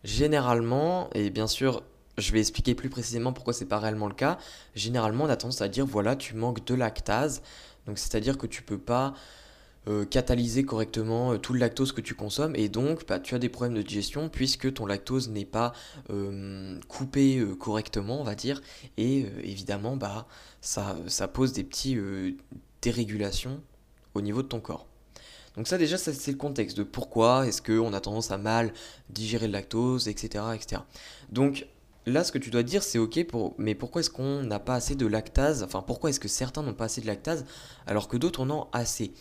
généralement, 0.04 1.10
et 1.14 1.30
bien 1.30 1.48
sûr, 1.48 1.84
je 2.18 2.32
vais 2.32 2.40
expliquer 2.40 2.76
plus 2.76 2.90
précisément 2.90 3.34
pourquoi 3.34 3.54
c'est 3.54 3.66
pas 3.66 3.80
réellement 3.80 4.08
le 4.08 4.14
cas. 4.14 4.38
Généralement, 4.74 5.26
on 5.26 5.30
a 5.30 5.36
tendance 5.38 5.62
à 5.62 5.68
dire 5.68 5.86
voilà, 5.86 6.16
tu 6.16 6.36
manques 6.36 6.66
de 6.66 6.74
lactase. 6.74 7.42
Donc, 7.86 7.98
c'est-à-dire 7.98 8.38
que 8.38 8.48
tu 8.48 8.62
peux 8.62 8.78
pas 8.78 9.14
euh, 9.88 10.04
catalyser 10.04 10.64
correctement 10.64 11.34
euh, 11.34 11.38
tout 11.38 11.54
le 11.54 11.60
lactose 11.60 11.92
que 11.92 12.02
tu 12.02 12.16
consommes 12.16 12.56
et 12.56 12.70
donc 12.70 13.06
bah, 13.08 13.20
tu 13.20 13.36
as 13.36 13.40
des 13.40 13.50
problèmes 13.50 13.78
de 13.78 13.84
digestion 13.84 14.30
puisque 14.30 14.74
ton 14.74 14.88
lactose 14.88 15.30
n'est 15.30 15.46
pas 15.46 15.74
euh, 16.10 16.80
coupé 16.88 17.46
correctement 17.60 18.20
on 18.20 18.24
va 18.24 18.34
dire 18.34 18.62
et 18.98 19.28
évidemment 19.44 19.96
bah, 19.96 20.28
ça, 20.60 20.98
ça 21.06 21.28
pose 21.28 21.54
des 21.54 21.64
petits 21.64 21.98
dérégulations 22.82 23.62
au 24.16 24.22
niveau 24.22 24.42
de 24.42 24.48
ton 24.48 24.60
corps. 24.60 24.88
Donc 25.56 25.68
ça 25.68 25.78
déjà 25.78 25.98
c'est 25.98 26.32
le 26.32 26.38
contexte 26.38 26.78
de 26.78 26.84
pourquoi 26.84 27.48
est-ce 27.48 27.62
qu'on 27.62 27.94
a 27.94 28.02
tendance 28.02 28.32
à 28.32 28.38
mal 28.38 28.74
digérer 29.10 29.46
le 29.48 29.54
lactose, 29.54 30.08
etc. 30.08 30.44
etc. 30.56 30.82
Donc 31.32 31.68
là 32.06 32.24
ce 32.24 32.32
que 32.32 32.38
tu 32.38 32.50
dois 32.50 32.64
dire 32.64 32.84
c'est 32.84 32.98
ok 32.98 33.26
pour 33.26 33.54
mais 33.58 33.76
pourquoi 33.76 34.02
est-ce 34.02 34.10
qu'on 34.10 34.42
n'a 34.44 34.60
pas 34.60 34.76
assez 34.76 34.96
de 34.96 35.06
lactase? 35.06 35.64
Enfin 35.64 35.82
pourquoi 35.82 36.10
est-ce 36.10 36.20
que 36.20 36.28
certains 36.28 36.64
n'ont 36.64 36.74
pas 36.74 36.86
assez 36.86 37.02
de 37.02 37.08
lactase 37.08 37.46
alors 37.88 38.08
que 38.08 38.18
d'autres 38.18 38.42
en 38.42 38.50
ont 38.50 38.68
assez? 38.74 39.14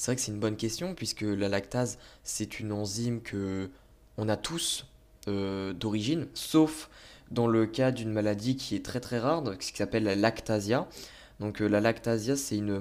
C'est 0.00 0.12
vrai 0.12 0.16
que 0.16 0.22
c'est 0.22 0.32
une 0.32 0.40
bonne 0.40 0.56
question 0.56 0.94
puisque 0.94 1.20
la 1.20 1.50
lactase, 1.50 1.98
c'est 2.24 2.58
une 2.58 2.72
enzyme 2.72 3.20
que 3.20 3.68
on 4.16 4.30
a 4.30 4.38
tous 4.38 4.86
euh, 5.28 5.74
d'origine, 5.74 6.26
sauf 6.32 6.88
dans 7.30 7.46
le 7.46 7.66
cas 7.66 7.90
d'une 7.90 8.10
maladie 8.10 8.56
qui 8.56 8.74
est 8.74 8.82
très 8.82 9.00
très 9.00 9.18
rare, 9.18 9.44
ce 9.60 9.70
qui 9.72 9.76
s'appelle 9.76 10.04
la 10.04 10.14
lactasia. 10.14 10.88
Donc 11.38 11.60
euh, 11.60 11.68
la 11.68 11.80
lactasia, 11.80 12.34
c'est 12.34 12.56
une, 12.56 12.80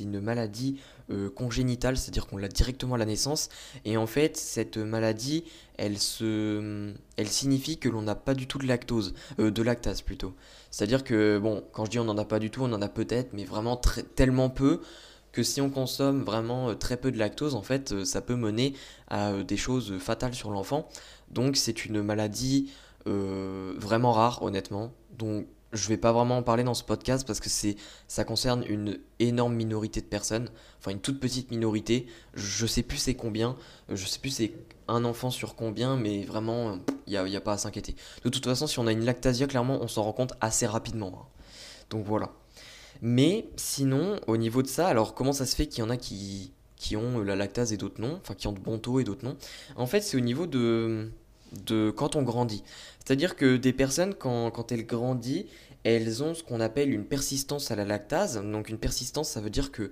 une 0.00 0.20
maladie 0.20 0.80
euh, 1.10 1.30
congénitale, 1.30 1.96
c'est-à-dire 1.96 2.26
qu'on 2.26 2.36
l'a 2.36 2.48
directement 2.48 2.96
à 2.96 2.98
la 2.98 3.06
naissance. 3.06 3.48
Et 3.84 3.96
en 3.96 4.08
fait, 4.08 4.36
cette 4.36 4.76
maladie, 4.76 5.44
elle, 5.76 5.98
signifie 5.98 7.78
que 7.78 7.88
l'on 7.88 8.02
n'a 8.02 8.16
pas 8.16 8.34
du 8.34 8.48
tout 8.48 8.58
de 8.58 8.66
lactose, 8.66 9.14
de 9.38 9.62
lactase 9.62 10.02
plutôt. 10.02 10.34
C'est-à-dire 10.72 11.04
que, 11.04 11.38
bon, 11.38 11.62
quand 11.70 11.84
je 11.84 11.90
dis 11.90 12.00
on 12.00 12.04
n'en 12.04 12.18
a 12.18 12.24
pas 12.24 12.40
du 12.40 12.50
tout, 12.50 12.64
on 12.64 12.72
en 12.72 12.82
a 12.82 12.88
peut-être, 12.88 13.34
mais 13.34 13.44
vraiment 13.44 13.76
tellement 14.16 14.50
peu 14.50 14.80
que 15.32 15.42
si 15.42 15.60
on 15.60 15.70
consomme 15.70 16.22
vraiment 16.22 16.70
euh, 16.70 16.74
très 16.74 16.96
peu 16.96 17.12
de 17.12 17.18
lactose, 17.18 17.54
en 17.54 17.62
fait, 17.62 17.92
euh, 17.92 18.04
ça 18.04 18.20
peut 18.20 18.36
mener 18.36 18.74
à 19.08 19.30
euh, 19.30 19.44
des 19.44 19.56
choses 19.56 19.98
fatales 19.98 20.34
sur 20.34 20.50
l'enfant. 20.50 20.88
Donc 21.30 21.56
c'est 21.56 21.84
une 21.84 22.02
maladie 22.02 22.70
vraiment 23.06 24.12
rare, 24.12 24.42
honnêtement. 24.42 24.92
Donc 25.16 25.46
je 25.72 25.88
vais 25.88 25.96
pas 25.96 26.12
vraiment 26.12 26.38
en 26.38 26.42
parler 26.42 26.64
dans 26.64 26.74
ce 26.74 26.84
podcast 26.84 27.26
parce 27.26 27.40
que 27.40 27.48
ça 28.08 28.24
concerne 28.24 28.64
une 28.68 28.98
énorme 29.20 29.54
minorité 29.54 30.00
de 30.00 30.06
personnes, 30.06 30.48
enfin 30.78 30.90
une 30.90 31.00
toute 31.00 31.18
petite 31.18 31.50
minorité. 31.50 32.06
Je 32.34 32.66
sais 32.66 32.82
plus 32.82 32.98
c'est 32.98 33.14
combien, 33.14 33.56
je 33.88 34.04
sais 34.04 34.18
plus 34.18 34.30
c'est 34.30 34.52
un 34.86 35.04
enfant 35.04 35.30
sur 35.30 35.54
combien, 35.54 35.96
mais 35.96 36.24
vraiment 36.24 36.78
il 37.06 37.12
n'y 37.12 37.36
a, 37.36 37.38
a, 37.38 37.40
pas 37.40 37.52
à 37.54 37.58
s'inquiéter. 37.58 37.96
De 38.22 38.28
toute 38.28 38.44
façon, 38.44 38.66
si 38.66 38.78
on 38.78 38.86
a 38.86 38.92
une 38.92 39.04
lactasia, 39.04 39.46
clairement, 39.46 39.78
on 39.80 39.88
s'en 39.88 40.02
rend 40.02 40.12
compte 40.12 40.34
assez 40.40 40.66
rapidement. 40.66 41.12
Hein. 41.14 41.26
Donc 41.88 42.04
voilà. 42.04 42.32
Mais 43.02 43.46
sinon, 43.56 44.20
au 44.26 44.36
niveau 44.36 44.62
de 44.62 44.68
ça, 44.68 44.88
alors 44.88 45.14
comment 45.14 45.32
ça 45.32 45.46
se 45.46 45.56
fait 45.56 45.66
qu'il 45.66 45.82
y 45.82 45.86
en 45.86 45.90
a 45.90 45.96
qui, 45.96 46.52
qui 46.76 46.96
ont 46.96 47.20
la 47.20 47.36
lactase 47.36 47.72
et 47.72 47.76
d'autres 47.76 48.00
non, 48.00 48.18
enfin 48.20 48.34
qui 48.34 48.46
ont 48.46 48.52
de 48.52 48.58
bons 48.58 48.78
taux 48.78 49.00
et 49.00 49.04
d'autres 49.04 49.24
non 49.24 49.36
En 49.76 49.86
fait, 49.86 50.00
c'est 50.00 50.16
au 50.16 50.20
niveau 50.20 50.46
de, 50.46 51.10
de 51.66 51.90
quand 51.90 52.16
on 52.16 52.22
grandit. 52.22 52.62
C'est-à-dire 53.04 53.36
que 53.36 53.56
des 53.56 53.72
personnes, 53.72 54.14
quand, 54.14 54.50
quand 54.50 54.72
elles 54.72 54.86
grandissent, 54.86 55.46
elles 55.84 56.22
ont 56.22 56.34
ce 56.34 56.42
qu'on 56.42 56.60
appelle 56.60 56.92
une 56.92 57.04
persistance 57.04 57.70
à 57.70 57.76
la 57.76 57.84
lactase. 57.84 58.40
Donc 58.42 58.68
une 58.68 58.78
persistance, 58.78 59.30
ça 59.30 59.40
veut 59.40 59.50
dire 59.50 59.72
que 59.72 59.90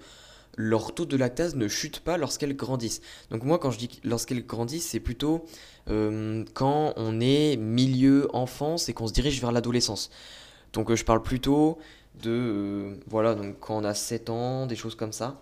leur 0.56 0.92
taux 0.92 1.06
de 1.06 1.16
lactase 1.16 1.54
ne 1.54 1.68
chute 1.68 2.00
pas 2.00 2.16
lorsqu'elles 2.16 2.56
grandissent. 2.56 3.00
Donc 3.30 3.44
moi 3.44 3.58
quand 3.58 3.70
je 3.70 3.78
dis 3.78 4.00
lorsqu'elles 4.04 4.44
grandissent, 4.44 4.88
c'est 4.88 5.00
plutôt 5.00 5.46
euh, 5.88 6.44
quand 6.54 6.92
on 6.96 7.20
est 7.20 7.56
milieu 7.56 8.28
enfance 8.34 8.88
et 8.88 8.92
qu'on 8.92 9.06
se 9.06 9.12
dirige 9.12 9.40
vers 9.40 9.52
l'adolescence. 9.52 10.10
Donc 10.72 10.90
euh, 10.90 10.96
je 10.96 11.04
parle 11.04 11.22
plutôt 11.22 11.78
de 12.22 12.30
euh, 12.30 12.94
voilà, 13.06 13.34
donc 13.34 13.58
quand 13.60 13.78
on 13.78 13.84
a 13.84 13.94
7 13.94 14.30
ans, 14.30 14.66
des 14.66 14.76
choses 14.76 14.94
comme 14.94 15.12
ça. 15.12 15.40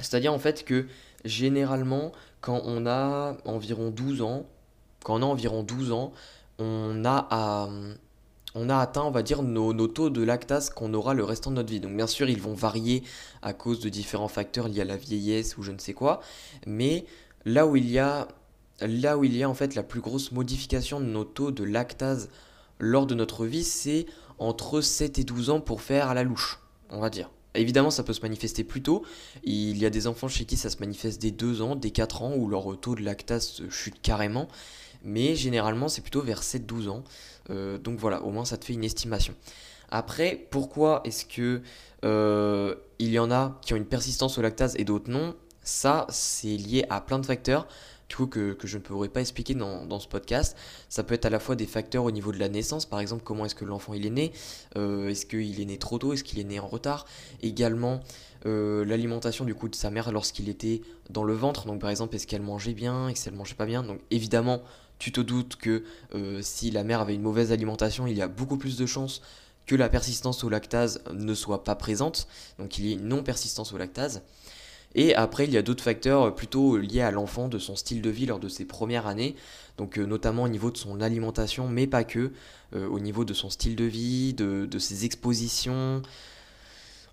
C'est-à-dire 0.00 0.32
en 0.32 0.38
fait 0.38 0.64
que 0.64 0.86
généralement 1.24 2.12
quand 2.40 2.60
on 2.64 2.86
a 2.86 3.36
environ 3.44 3.90
12 3.90 4.22
ans, 4.22 4.46
quand 5.02 5.16
on 5.16 5.22
a 5.22 5.26
environ 5.26 5.62
12 5.62 5.92
ans, 5.92 6.12
on 6.58 7.04
a 7.04 7.26
à 7.30 7.68
on 8.54 8.68
a 8.68 8.78
atteint, 8.78 9.02
on 9.02 9.10
va 9.10 9.22
dire, 9.22 9.42
nos, 9.42 9.72
taux 9.88 10.10
de 10.10 10.22
lactase 10.22 10.70
qu'on 10.70 10.94
aura 10.94 11.14
le 11.14 11.24
restant 11.24 11.50
de 11.50 11.56
notre 11.56 11.70
vie. 11.70 11.80
Donc 11.80 11.96
bien 11.96 12.06
sûr, 12.06 12.28
ils 12.28 12.40
vont 12.40 12.54
varier 12.54 13.02
à 13.42 13.52
cause 13.52 13.80
de 13.80 13.88
différents 13.88 14.28
facteurs 14.28 14.68
liés 14.68 14.82
à 14.82 14.84
la 14.84 14.96
vieillesse 14.96 15.56
ou 15.56 15.62
je 15.62 15.72
ne 15.72 15.78
sais 15.78 15.92
quoi, 15.92 16.20
mais 16.66 17.04
là 17.44 17.66
où 17.66 17.76
il 17.76 17.90
y 17.90 17.98
a, 17.98 18.28
là 18.80 19.18
où 19.18 19.24
il 19.24 19.36
y 19.36 19.42
a 19.42 19.48
en 19.48 19.54
fait 19.54 19.74
la 19.74 19.82
plus 19.82 20.00
grosse 20.00 20.30
modification 20.30 21.00
de 21.00 21.06
nos 21.06 21.24
taux 21.24 21.50
de 21.50 21.64
lactase 21.64 22.30
lors 22.84 23.06
de 23.06 23.14
notre 23.14 23.46
vie, 23.46 23.64
c'est 23.64 24.06
entre 24.38 24.80
7 24.80 25.18
et 25.18 25.24
12 25.24 25.50
ans 25.50 25.60
pour 25.60 25.80
faire 25.80 26.08
à 26.08 26.14
la 26.14 26.22
louche, 26.22 26.60
on 26.90 27.00
va 27.00 27.10
dire. 27.10 27.30
Évidemment, 27.54 27.90
ça 27.90 28.02
peut 28.02 28.12
se 28.12 28.20
manifester 28.20 28.64
plus 28.64 28.82
tôt. 28.82 29.04
Il 29.44 29.78
y 29.78 29.86
a 29.86 29.90
des 29.90 30.06
enfants 30.06 30.28
chez 30.28 30.44
qui 30.44 30.56
ça 30.56 30.70
se 30.70 30.78
manifeste 30.80 31.22
dès 31.22 31.30
2 31.30 31.62
ans, 31.62 31.76
dès 31.76 31.90
4 31.90 32.22
ans, 32.22 32.34
où 32.36 32.48
leur 32.48 32.78
taux 32.80 32.94
de 32.94 33.02
lactase 33.02 33.62
chute 33.70 34.02
carrément. 34.02 34.48
Mais 35.04 35.36
généralement, 35.36 35.88
c'est 35.88 36.00
plutôt 36.00 36.22
vers 36.22 36.42
7-12 36.42 36.88
ans. 36.88 37.04
Euh, 37.50 37.78
donc 37.78 37.98
voilà, 37.98 38.22
au 38.22 38.30
moins 38.30 38.44
ça 38.44 38.56
te 38.56 38.64
fait 38.64 38.72
une 38.72 38.84
estimation. 38.84 39.34
Après, 39.90 40.46
pourquoi 40.50 41.02
est-ce 41.04 41.24
que 41.24 41.62
euh, 42.04 42.74
il 42.98 43.10
y 43.10 43.18
en 43.18 43.30
a 43.30 43.60
qui 43.62 43.74
ont 43.74 43.76
une 43.76 43.86
persistance 43.86 44.38
au 44.38 44.42
lactase 44.42 44.74
et 44.76 44.84
d'autres 44.84 45.10
non? 45.10 45.34
Ça, 45.62 46.06
c'est 46.10 46.56
lié 46.56 46.84
à 46.90 47.00
plein 47.00 47.18
de 47.18 47.26
facteurs 47.26 47.66
du 48.08 48.26
que, 48.26 48.56
je 48.64 48.78
ne 48.78 48.82
pourrais 48.82 49.08
pas 49.08 49.20
expliquer 49.20 49.54
dans, 49.54 49.98
ce 49.98 50.08
podcast. 50.08 50.56
Ça 50.88 51.02
peut 51.02 51.14
être 51.14 51.26
à 51.26 51.30
la 51.30 51.40
fois 51.40 51.56
des 51.56 51.66
facteurs 51.66 52.04
au 52.04 52.10
niveau 52.10 52.32
de 52.32 52.38
la 52.38 52.48
naissance, 52.48 52.86
par 52.86 53.00
exemple 53.00 53.22
comment 53.24 53.44
est-ce 53.44 53.54
que 53.54 53.64
l'enfant 53.64 53.94
il 53.94 54.06
est 54.06 54.10
né, 54.10 54.32
euh, 54.76 55.08
est-ce 55.08 55.26
qu'il 55.26 55.60
est 55.60 55.64
né 55.64 55.78
trop 55.78 55.98
tôt, 55.98 56.12
est-ce 56.12 56.24
qu'il 56.24 56.38
est 56.38 56.44
né 56.44 56.60
en 56.60 56.66
retard, 56.66 57.06
également 57.42 58.00
l'alimentation 58.46 59.46
du 59.46 59.54
coup 59.54 59.70
de 59.70 59.74
sa 59.74 59.90
mère 59.90 60.12
lorsqu'il 60.12 60.50
était 60.50 60.82
dans 61.08 61.24
le 61.24 61.32
ventre, 61.32 61.64
donc 61.64 61.80
par 61.80 61.88
exemple 61.88 62.14
est-ce 62.14 62.26
qu'elle 62.26 62.42
mangeait 62.42 62.74
bien, 62.74 63.08
est-ce 63.08 63.24
qu'elle 63.24 63.34
mangeait 63.34 63.54
pas 63.54 63.64
bien, 63.64 63.82
donc 63.82 64.00
évidemment 64.10 64.60
tu 64.98 65.12
te 65.12 65.20
doutes 65.20 65.56
que 65.56 65.84
euh, 66.14 66.40
si 66.42 66.70
la 66.70 66.84
mère 66.84 67.00
avait 67.00 67.14
une 67.14 67.22
mauvaise 67.22 67.52
alimentation, 67.52 68.06
il 68.06 68.16
y 68.16 68.22
a 68.22 68.28
beaucoup 68.28 68.56
plus 68.56 68.76
de 68.76 68.86
chances 68.86 69.22
que 69.66 69.74
la 69.74 69.88
persistance 69.88 70.44
au 70.44 70.48
lactase 70.48 71.02
ne 71.12 71.34
soit 71.34 71.64
pas 71.64 71.74
présente, 71.74 72.28
donc 72.58 72.78
il 72.78 72.86
y 72.86 72.92
ait 72.92 72.94
une 72.94 73.08
non-persistance 73.08 73.72
au 73.72 73.78
lactase. 73.78 74.22
Et 74.94 75.14
après, 75.14 75.44
il 75.44 75.52
y 75.52 75.56
a 75.56 75.62
d'autres 75.62 75.82
facteurs 75.82 76.34
plutôt 76.34 76.76
liés 76.76 77.00
à 77.00 77.10
l'enfant, 77.10 77.48
de 77.48 77.58
son 77.58 77.76
style 77.76 78.00
de 78.00 78.10
vie 78.10 78.26
lors 78.26 78.38
de 78.38 78.48
ses 78.48 78.64
premières 78.64 79.06
années, 79.06 79.34
donc 79.76 79.98
euh, 79.98 80.04
notamment 80.06 80.44
au 80.44 80.48
niveau 80.48 80.70
de 80.70 80.76
son 80.76 81.00
alimentation, 81.00 81.68
mais 81.68 81.86
pas 81.86 82.04
que, 82.04 82.32
euh, 82.74 82.86
au 82.86 83.00
niveau 83.00 83.24
de 83.24 83.34
son 83.34 83.50
style 83.50 83.74
de 83.74 83.84
vie, 83.84 84.34
de, 84.34 84.78
ses 84.78 85.04
expositions. 85.04 86.02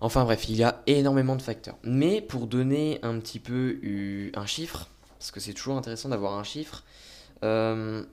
Enfin 0.00 0.24
bref, 0.24 0.48
il 0.48 0.56
y 0.56 0.62
a 0.62 0.82
énormément 0.86 1.36
de 1.36 1.42
facteurs. 1.42 1.76
Mais 1.82 2.20
pour 2.20 2.46
donner 2.46 2.98
un 3.02 3.18
petit 3.18 3.38
peu 3.38 3.78
un 4.34 4.46
chiffre, 4.46 4.88
parce 5.18 5.30
que 5.30 5.40
c'est 5.40 5.52
toujours 5.52 5.76
intéressant 5.76 6.08
d'avoir 6.08 6.38
un 6.38 6.44
chiffre, 6.44 6.84
euh, 7.44 8.04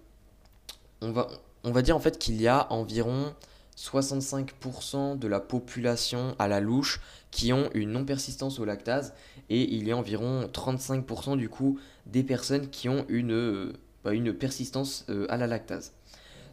on, 1.01 1.11
va, 1.11 1.27
on 1.63 1.71
va 1.71 1.81
dire 1.81 1.95
en 1.95 1.99
fait 1.99 2.17
qu'il 2.17 2.41
y 2.41 2.47
a 2.47 2.71
environ 2.71 3.33
65% 3.79 5.17
de 5.17 5.27
la 5.27 5.39
population 5.39 6.35
à 6.37 6.49
la 6.49 6.59
louche 6.59 6.99
qui 7.31 7.53
ont 7.53 7.69
une 7.73 7.91
non-persistance 7.91 8.59
au 8.59 8.65
lactase 8.65 9.13
et 9.49 9.73
il 9.73 9.87
y 9.87 9.91
a 9.91 9.97
environ 9.97 10.49
35% 10.51 11.37
du 11.37 11.47
coup 11.47 11.79
des 12.05 12.23
personnes 12.23 12.69
qui 12.69 12.89
ont 12.89 13.05
une, 13.07 13.31
euh, 13.31 13.73
bah, 14.03 14.11
persistance 14.37 15.05
euh, 15.09 15.25
à 15.29 15.37
la 15.37 15.47
lactase. 15.47 15.93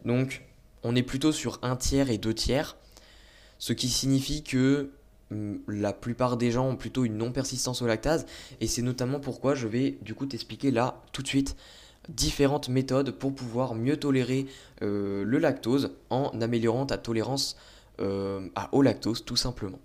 Donc 0.05 0.45
on 0.85 0.95
est 0.95 1.03
plutôt 1.03 1.33
sur 1.33 1.59
un 1.63 1.75
tiers 1.75 2.11
et 2.11 2.19
deux 2.19 2.35
tiers, 2.35 2.77
ce 3.59 3.73
qui 3.73 3.89
signifie 3.89 4.45
que 4.45 4.91
mm, 5.31 5.57
la 5.67 5.93
plupart 5.93 6.37
des 6.37 6.53
gens 6.53 6.69
ont 6.69 6.77
plutôt 6.77 7.05
une 7.05 7.17
non-persistance 7.17 7.83
au 7.83 7.89
lactase 7.89 8.27
et 8.61 8.69
c'est 8.69 8.83
notamment 8.83 9.19
pourquoi 9.19 9.57
je 9.57 9.67
vais 9.67 9.99
du 10.01 10.15
coup 10.15 10.27
t'expliquer 10.27 10.71
là 10.71 11.03
tout 11.13 11.23
de 11.23 11.29
suite 11.29 11.57
différentes 12.09 12.69
méthodes 12.69 13.13
pour 13.13 13.35
pouvoir 13.35 13.75
mieux 13.75 13.97
tolérer 13.97 14.47
euh, 14.83 15.25
le 15.25 15.39
lactose 15.39 15.93
en 16.11 16.31
améliorant 16.41 16.87
ta 16.87 16.99
tolérance 16.99 17.57
euh, 18.01 18.49
à, 18.55 18.69
au 18.73 18.83
lactose 18.83 19.25
tout 19.25 19.37
simplement. 19.37 19.81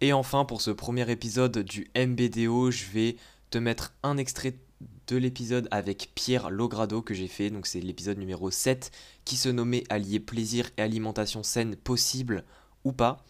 Et 0.00 0.12
enfin 0.12 0.44
pour 0.44 0.60
ce 0.60 0.70
premier 0.70 1.10
épisode 1.10 1.58
du 1.58 1.90
MBDO, 1.96 2.70
je 2.70 2.84
vais 2.92 3.16
te 3.50 3.58
mettre 3.58 3.92
un 4.02 4.16
extrait 4.16 4.56
de 5.06 5.16
l'épisode 5.16 5.68
avec 5.70 6.10
Pierre 6.14 6.50
Logrado 6.50 7.02
que 7.02 7.14
j'ai 7.14 7.28
fait, 7.28 7.50
donc 7.50 7.66
c'est 7.66 7.80
l'épisode 7.80 8.18
numéro 8.18 8.50
7 8.50 8.90
qui 9.24 9.36
se 9.36 9.48
nommait 9.48 9.84
Allier 9.90 10.20
plaisir 10.20 10.70
et 10.76 10.82
alimentation 10.82 11.42
saine 11.42 11.76
possible 11.76 12.44
ou 12.84 12.92
pas. 12.92 13.24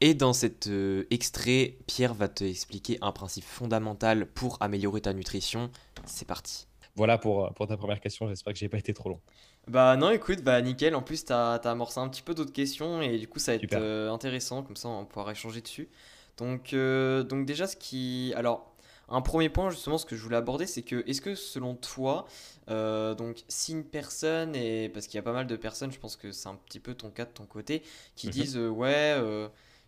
Et 0.00 0.12
dans 0.12 0.32
cet 0.32 0.66
euh, 0.66 1.04
extrait, 1.10 1.78
Pierre 1.86 2.14
va 2.14 2.28
te 2.28 2.44
expliquer 2.44 2.98
un 3.00 3.12
principe 3.12 3.44
fondamental 3.44 4.26
pour 4.26 4.58
améliorer 4.60 5.00
ta 5.00 5.12
nutrition. 5.12 5.70
C'est 6.04 6.26
parti. 6.26 6.66
Voilà 6.96 7.18
pour, 7.18 7.52
pour 7.54 7.66
ta 7.66 7.76
première 7.76 8.00
question. 8.00 8.28
J'espère 8.28 8.52
que 8.52 8.58
j'ai 8.58 8.68
pas 8.68 8.78
été 8.78 8.94
trop 8.94 9.08
long. 9.08 9.20
Bah 9.66 9.96
non, 9.96 10.10
écoute, 10.10 10.42
bah 10.42 10.60
nickel. 10.62 10.94
En 10.94 11.02
plus, 11.02 11.24
tu 11.24 11.32
as, 11.32 11.54
amorcé 11.54 11.98
un 11.98 12.08
petit 12.08 12.22
peu 12.22 12.34
d'autres 12.34 12.52
questions 12.52 13.02
et 13.02 13.18
du 13.18 13.26
coup, 13.26 13.38
ça 13.38 13.52
va 13.52 13.62
être 13.62 13.74
euh, 13.74 14.10
intéressant. 14.12 14.62
Comme 14.62 14.76
ça, 14.76 14.88
on 14.88 15.04
pouvoir 15.04 15.30
échanger 15.30 15.60
dessus. 15.60 15.88
Donc, 16.36 16.72
euh, 16.72 17.22
donc 17.22 17.46
déjà, 17.46 17.66
ce 17.66 17.76
qui... 17.76 18.32
Alors, 18.36 18.72
un 19.08 19.20
premier 19.20 19.48
point, 19.48 19.70
justement, 19.70 19.98
ce 19.98 20.06
que 20.06 20.16
je 20.16 20.22
voulais 20.22 20.36
aborder, 20.36 20.66
c'est 20.66 20.82
que, 20.82 21.02
est-ce 21.08 21.20
que 21.20 21.34
selon 21.34 21.74
toi, 21.74 22.26
euh, 22.70 23.14
donc 23.14 23.42
si 23.48 23.72
une 23.72 23.84
personne, 23.84 24.56
et 24.56 24.88
parce 24.88 25.06
qu'il 25.06 25.16
y 25.16 25.18
a 25.18 25.22
pas 25.22 25.32
mal 25.32 25.46
de 25.46 25.56
personnes, 25.56 25.92
je 25.92 25.98
pense 25.98 26.16
que 26.16 26.32
c'est 26.32 26.48
un 26.48 26.54
petit 26.54 26.80
peu 26.80 26.94
ton 26.94 27.10
cas 27.10 27.24
de 27.24 27.30
ton 27.30 27.44
côté, 27.44 27.82
qui 28.16 28.28
mhm. 28.28 28.32
disent, 28.32 28.56
ouais 28.56 29.20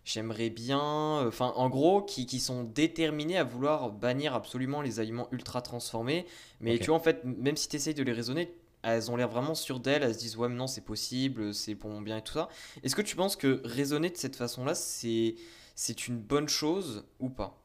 j'aimerais 0.07 0.49
bien, 0.49 0.79
euh, 0.79 1.27
enfin 1.27 1.51
en 1.57 1.69
gros, 1.69 2.01
qui, 2.01 2.25
qui, 2.25 2.39
sont 2.39 2.63
déterminés 2.63 3.37
à 3.37 3.43
vouloir 3.43 3.91
bannir 3.91 4.33
absolument 4.33 4.81
les 4.81 5.01
aliments 5.01 5.27
ultra 5.31 5.61
transformés. 5.61 6.25
Mais 6.61 6.79
tu 6.79 6.85
vois, 6.85 6.95
en 6.95 7.01
fait, 7.01 7.23
même 7.25 7.57
si 7.57 7.67
tu 7.67 7.75
essayes 7.75 7.93
de 7.93 8.03
les 8.03 8.13
raisonner, 8.13 8.55
elles 8.83 9.11
ont 9.11 9.17
l'air 9.17 9.27
vraiment 9.27 9.53
sûres 9.53 9.81
d'elles, 9.81 10.03
elles 10.03 10.13
se 10.13 10.19
disent 10.19 10.37
ouais 10.37 10.47
mais 10.47 10.55
non 10.55 10.67
c'est 10.67 10.85
possible, 10.85 11.53
c'est 11.53 11.75
pour 11.75 11.89
mon 11.89 11.99
bien 11.99 12.17
et 12.17 12.21
tout 12.21 12.33
ça. 12.33 12.47
Est-ce 12.83 12.95
que 12.95 13.01
tu 13.01 13.17
penses 13.17 13.35
que 13.35 13.61
raisonner 13.65 14.09
de 14.09 14.15
cette 14.15 14.37
façon-là, 14.37 14.75
c'est, 14.75 15.35
c'est 15.75 16.07
une 16.07 16.17
bonne 16.17 16.47
chose 16.47 17.05
ou 17.19 17.29
pas? 17.29 17.61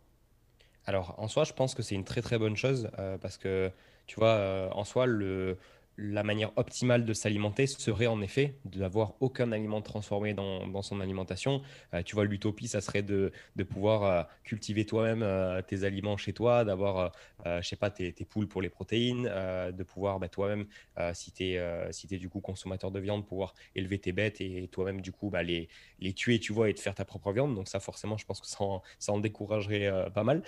Alors 0.84 1.14
en 1.18 1.28
soi, 1.28 1.44
je 1.44 1.52
pense 1.52 1.76
que 1.76 1.82
c'est 1.82 1.94
une 1.94 2.04
très 2.04 2.22
très 2.22 2.38
bonne 2.38 2.56
chose 2.56 2.90
euh, 2.98 3.18
parce 3.18 3.38
que 3.38 3.70
tu 4.08 4.16
vois, 4.16 4.30
euh, 4.30 4.68
en 4.72 4.84
soi, 4.84 5.06
le, 5.06 5.58
la 6.02 6.24
manière 6.24 6.50
optimale 6.56 7.04
de 7.04 7.14
s'alimenter 7.14 7.66
serait 7.66 8.06
en 8.06 8.20
effet 8.20 8.56
d'avoir 8.64 9.14
aucun 9.20 9.52
aliment 9.52 9.80
transformé 9.80 10.34
dans, 10.34 10.82
son 10.82 11.00
alimentation. 11.00 11.62
Euh, 11.94 12.02
tu 12.02 12.16
vois, 12.16 12.24
l'utopie, 12.24 12.66
ça 12.66 12.80
serait 12.80 13.02
de, 13.02 13.32
pouvoir 13.68 14.02
euh, 14.02 14.22
cultiver 14.42 14.84
toi-même 14.84 15.22
euh, 15.22 15.62
tes 15.62 15.84
aliments 15.84 16.16
chez 16.16 16.32
toi, 16.32 16.64
d'avoir, 16.64 17.12
je 17.44 17.66
sais 17.66 17.76
pas, 17.76 17.90
tes, 17.90 18.12
poules 18.28 18.48
pour 18.48 18.62
les 18.62 18.68
protéines, 18.68 19.24
de 19.24 19.82
pouvoir 19.82 20.18
bah, 20.18 20.28
toi-même, 20.28 20.66
si 21.12 21.32
tu 21.32 21.44
es, 21.44 21.92
si 21.92 22.06
du 22.06 22.28
coup 22.28 22.40
consommateur 22.40 22.90
de 22.90 22.98
viande, 22.98 23.26
pouvoir 23.26 23.54
élever 23.74 23.98
tes 23.98 24.12
bêtes 24.12 24.40
et 24.40 24.68
toi-même 24.68 25.00
du 25.00 25.12
coup 25.12 25.30
bah, 25.30 25.42
les, 25.42 25.68
les 26.00 26.12
tuer, 26.12 26.38
tu 26.40 26.52
vois, 26.52 26.70
et 26.70 26.72
de 26.72 26.78
faire 26.78 26.94
ta 26.94 27.04
propre 27.04 27.32
viande. 27.32 27.54
Donc 27.54 27.68
ça, 27.68 27.80
forcément, 27.80 28.16
je 28.16 28.26
pense 28.26 28.40
que 28.40 28.46
ça 28.46 28.62
en, 28.62 28.82
ça 28.98 29.12
en 29.12 29.18
découragerait 29.18 30.10
pas 30.12 30.24
mal. 30.24 30.42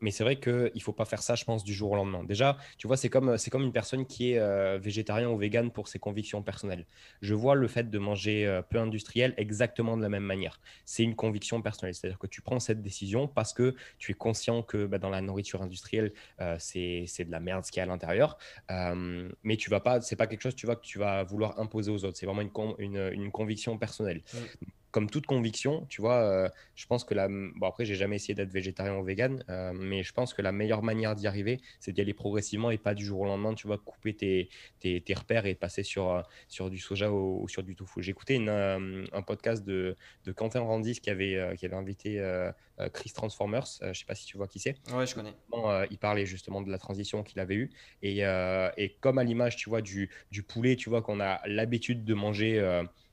mais 0.00 0.10
c'est 0.10 0.24
vrai 0.24 0.36
qu'il 0.36 0.72
ne 0.74 0.80
faut 0.80 0.92
pas 0.92 1.04
faire 1.04 1.22
ça, 1.22 1.34
je 1.36 1.44
pense, 1.44 1.62
du 1.62 1.74
jour 1.74 1.92
au 1.92 1.96
lendemain. 1.96 2.24
Déjà, 2.24 2.56
tu 2.76 2.86
vois, 2.86 2.96
c'est 2.96 3.08
comme, 3.08 3.38
c'est 3.38 3.50
comme 3.50 3.62
une 3.62 3.72
personne 3.72 4.06
qui 4.06 4.32
est 4.32 4.38
euh, 4.48 4.78
végétarien 4.78 5.28
ou 5.28 5.36
vegan 5.36 5.70
pour 5.70 5.88
ses 5.88 5.98
convictions 5.98 6.42
personnelles. 6.42 6.86
Je 7.20 7.34
vois 7.34 7.54
le 7.54 7.68
fait 7.68 7.90
de 7.90 7.98
manger 7.98 8.46
euh, 8.46 8.62
peu 8.62 8.78
industriel 8.78 9.34
exactement 9.36 9.96
de 9.96 10.02
la 10.02 10.08
même 10.08 10.22
manière. 10.22 10.60
C'est 10.84 11.02
une 11.02 11.14
conviction 11.14 11.60
personnelle, 11.62 11.94
c'est-à-dire 11.94 12.18
que 12.18 12.26
tu 12.26 12.42
prends 12.42 12.60
cette 12.60 12.82
décision 12.82 13.28
parce 13.28 13.52
que 13.52 13.74
tu 13.98 14.12
es 14.12 14.14
conscient 14.14 14.62
que 14.62 14.86
bah, 14.86 14.98
dans 14.98 15.10
la 15.10 15.20
nourriture 15.20 15.62
industrielle, 15.62 16.12
euh, 16.40 16.56
c'est 16.58 17.04
de 17.24 17.30
la 17.30 17.40
merde 17.40 17.64
ce 17.64 17.70
qu'il 17.70 17.80
y 17.80 17.82
a 17.82 17.84
à 17.84 17.86
l'intérieur. 17.86 18.38
mais 19.42 19.56
tu 19.56 19.70
vas 19.70 19.80
pas, 19.80 20.00
c'est 20.00 20.16
pas 20.16 20.26
quelque 20.26 20.42
chose 20.42 20.54
tu 20.54 20.66
vois, 20.66 20.76
que 20.76 20.86
tu 20.86 20.98
vas 20.98 21.22
vouloir 21.24 21.58
imposer 21.60 21.90
aux 21.90 22.04
autres. 22.04 22.16
C'est 22.16 22.26
vraiment 22.26 22.42
une, 22.42 22.74
une, 22.78 23.10
une, 23.12 23.30
conviction 23.30 23.78
personnelle 23.78 24.22
comme 24.98 25.08
toute 25.08 25.26
conviction, 25.26 25.86
tu 25.88 26.00
vois, 26.00 26.16
euh, 26.16 26.48
je 26.74 26.84
pense 26.86 27.04
que 27.04 27.14
la. 27.14 27.28
Bon, 27.28 27.68
après, 27.68 27.84
j'ai 27.84 27.94
jamais 27.94 28.16
essayé 28.16 28.34
d'être 28.34 28.50
végétarien 28.50 28.96
ou 28.96 29.04
vegan, 29.04 29.44
euh, 29.48 29.72
mais 29.72 30.02
je 30.02 30.12
pense 30.12 30.34
que 30.34 30.42
la 30.42 30.50
meilleure 30.50 30.82
manière 30.82 31.14
d'y 31.14 31.28
arriver, 31.28 31.60
c'est 31.78 31.92
d'y 31.92 32.00
aller 32.00 32.14
progressivement 32.14 32.72
et 32.72 32.78
pas 32.78 32.94
du 32.94 33.04
jour 33.04 33.20
au 33.20 33.24
lendemain, 33.24 33.54
tu 33.54 33.68
vois, 33.68 33.78
couper 33.78 34.14
tes, 34.14 34.48
tes, 34.80 35.00
tes 35.00 35.14
repères 35.14 35.46
et 35.46 35.54
passer 35.54 35.84
sur, 35.84 36.10
euh, 36.10 36.22
sur 36.48 36.68
du 36.68 36.78
soja 36.78 37.12
ou, 37.12 37.46
sur 37.46 37.62
du 37.62 37.76
tofu. 37.76 38.02
J'ai 38.02 38.10
écouté 38.10 38.44
un 38.48 39.22
podcast 39.22 39.64
de, 39.64 39.96
de 40.24 40.32
Quentin 40.32 40.62
Randis 40.62 40.98
qui 40.98 41.10
avait, 41.10 41.54
qui 41.56 41.64
avait 41.64 41.76
invité 41.76 42.20
Chris 42.92 43.12
Transformers, 43.14 43.66
je 43.80 43.92
sais 43.92 44.04
pas 44.04 44.16
si 44.16 44.26
tu 44.26 44.36
vois 44.36 44.48
qui 44.48 44.58
c'est. 44.58 44.74
Ouais, 44.92 45.06
je 45.06 45.14
connais. 45.14 45.34
il 45.92 45.98
parlait 45.98 46.26
justement 46.26 46.60
de 46.60 46.72
la 46.72 46.78
transition 46.78 47.22
qu'il 47.22 47.38
avait 47.38 47.54
eue. 47.54 47.70
Et, 48.02 48.22
et 48.76 48.96
comme 49.00 49.18
à 49.18 49.22
l'image, 49.22 49.54
tu 49.54 49.68
vois, 49.68 49.80
du, 49.80 50.10
du 50.32 50.42
poulet, 50.42 50.74
tu 50.74 50.90
vois, 50.90 51.02
qu'on 51.02 51.20
a 51.20 51.40
l'habitude 51.46 52.04
de 52.04 52.14
manger 52.14 52.58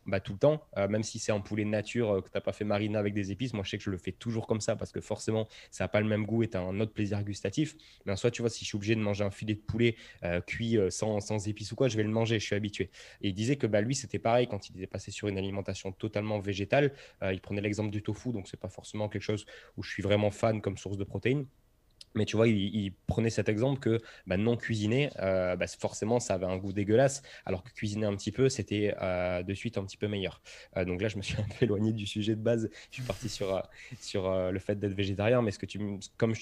bah, 0.06 0.20
tout 0.20 0.34
le 0.34 0.39
temps, 0.39 0.62
euh, 0.78 0.88
même 0.88 1.04
si 1.04 1.20
c'est 1.20 1.32
un 1.32 1.39
poulet 1.39 1.65
nature 1.65 2.12
euh, 2.12 2.22
que 2.22 2.30
tu 2.30 2.36
n'as 2.36 2.41
pas 2.41 2.54
fait 2.54 2.65
mariner 2.65 2.98
avec 2.98 3.13
des 3.13 3.32
épices. 3.32 3.54
Moi, 3.54 3.63
je 3.63 3.72
sais 3.72 3.78
que 3.78 3.84
je 3.84 3.89
le 3.89 3.98
fais 3.98 4.12
toujours 4.12 4.48
comme 4.48 4.62
ça 4.62 4.76
parce 4.76 4.91
que 4.91 5.02
forcément, 5.02 5.48
ça 5.72 5.84
n'a 5.84 5.88
pas 5.88 6.02
le 6.02 6.08
même 6.08 6.26
goût 6.26 6.44
et 6.44 6.50
tu 6.50 6.58
as 6.58 6.62
un 6.62 6.80
autre 6.80 6.94
plaisir 6.94 7.24
gustatif. 7.24 7.76
Mais 8.06 8.12
en 8.12 8.15
soit, 8.15 8.32
tu 8.32 8.41
vois, 8.41 8.50
si 8.50 8.65
je 8.65 8.70
suis 8.70 8.76
obligé 8.76 8.96
de 8.96 9.02
manger 9.02 9.24
un 9.24 9.32
filet 9.32 9.56
de 9.56 9.60
poulet 9.60 9.96
euh, 10.24 10.41
cuit 10.41 10.78
sans, 10.89 11.20
sans, 11.22 11.48
épices 11.48 11.72
ou 11.72 11.76
quoi, 11.76 11.88
je 11.88 11.98
vais 11.98 12.04
le 12.04 12.10
manger, 12.10 12.39
je 12.39 12.46
suis 12.46 12.56
habitué. 12.56 12.89
Et 13.22 13.30
il 13.30 13.34
disait 13.34 13.56
que 13.56 13.68
bah, 13.68 13.82
lui, 13.82 13.96
c'était 13.96 14.20
pareil 14.20 14.48
quand 14.48 14.70
il 14.70 14.78
était 14.78 14.88
passé 14.88 15.12
sur 15.12 15.28
une 15.28 15.38
alimentation 15.38 15.91
totalement 15.91 16.39
végétale. 16.39 16.94
il 17.24 17.41
prenait 17.41 17.62
l'exemple 17.62 17.91
du 17.91 18.02
tofu, 18.02 18.32
donc 18.32 18.48
c'est 18.48 18.60
pas 18.60 18.70
forcément 18.70 19.10
quelque 19.10 19.22
chose 19.22 19.46
où 19.78 19.84
je 19.84 19.89
suis 19.91 20.04
vraiment 20.04 20.32
fan 20.32 20.62
comme 20.62 20.78
source 20.78 20.98
de 20.98 21.04
protéines. 21.04 21.46
Mais 22.15 22.25
tu 22.25 22.38
vois, 22.38 22.47
il, 22.47 22.93
prenait 23.08 23.30
cet 23.30 23.49
exemple 23.49 23.80
que 23.80 23.99
bah, 24.25 24.38
non 24.38 24.56
cuisiner, 24.56 25.10
euh, 25.19 25.56
bah, 25.56 25.67
forcément, 25.67 26.19
ça 26.19 26.36
avait 26.36 26.45
un 26.45 26.58
goût 26.58 26.71
dégueulasse, 26.71 27.21
alors 27.45 27.63
que 27.63 27.71
cuisiner 27.71 28.06
un 28.06 28.15
petit 28.15 28.32
peu, 28.32 28.47
c'était 28.49 28.95
euh, 29.01 29.43
de 29.43 29.54
suite 29.54 29.78
un 29.78 29.84
petit 29.84 29.97
peu 29.97 30.08
meilleur. 30.08 30.41
Euh, 30.78 30.86
donc 30.86 31.01
là, 31.01 31.10
je 31.10 31.17
me 31.17 31.21
suis 31.21 31.36
un 31.39 31.43
peu 31.43 31.65
éloigné 31.65 31.91
du 31.91 32.06
sujet 32.06 32.36
de 32.36 32.41
base. 32.41 32.69
Je 32.89 32.95
suis 32.95 33.04
parti 33.04 33.28
sur, 33.30 33.62
sur 33.99 34.51
le 34.51 34.60
fait 34.60 34.80
d'être 34.80 34.93
végétarien, 34.93 35.41
mais 35.41 35.51
ce 35.51 35.60
que 35.60 35.65
tu, 35.65 35.80
comme 36.17 36.34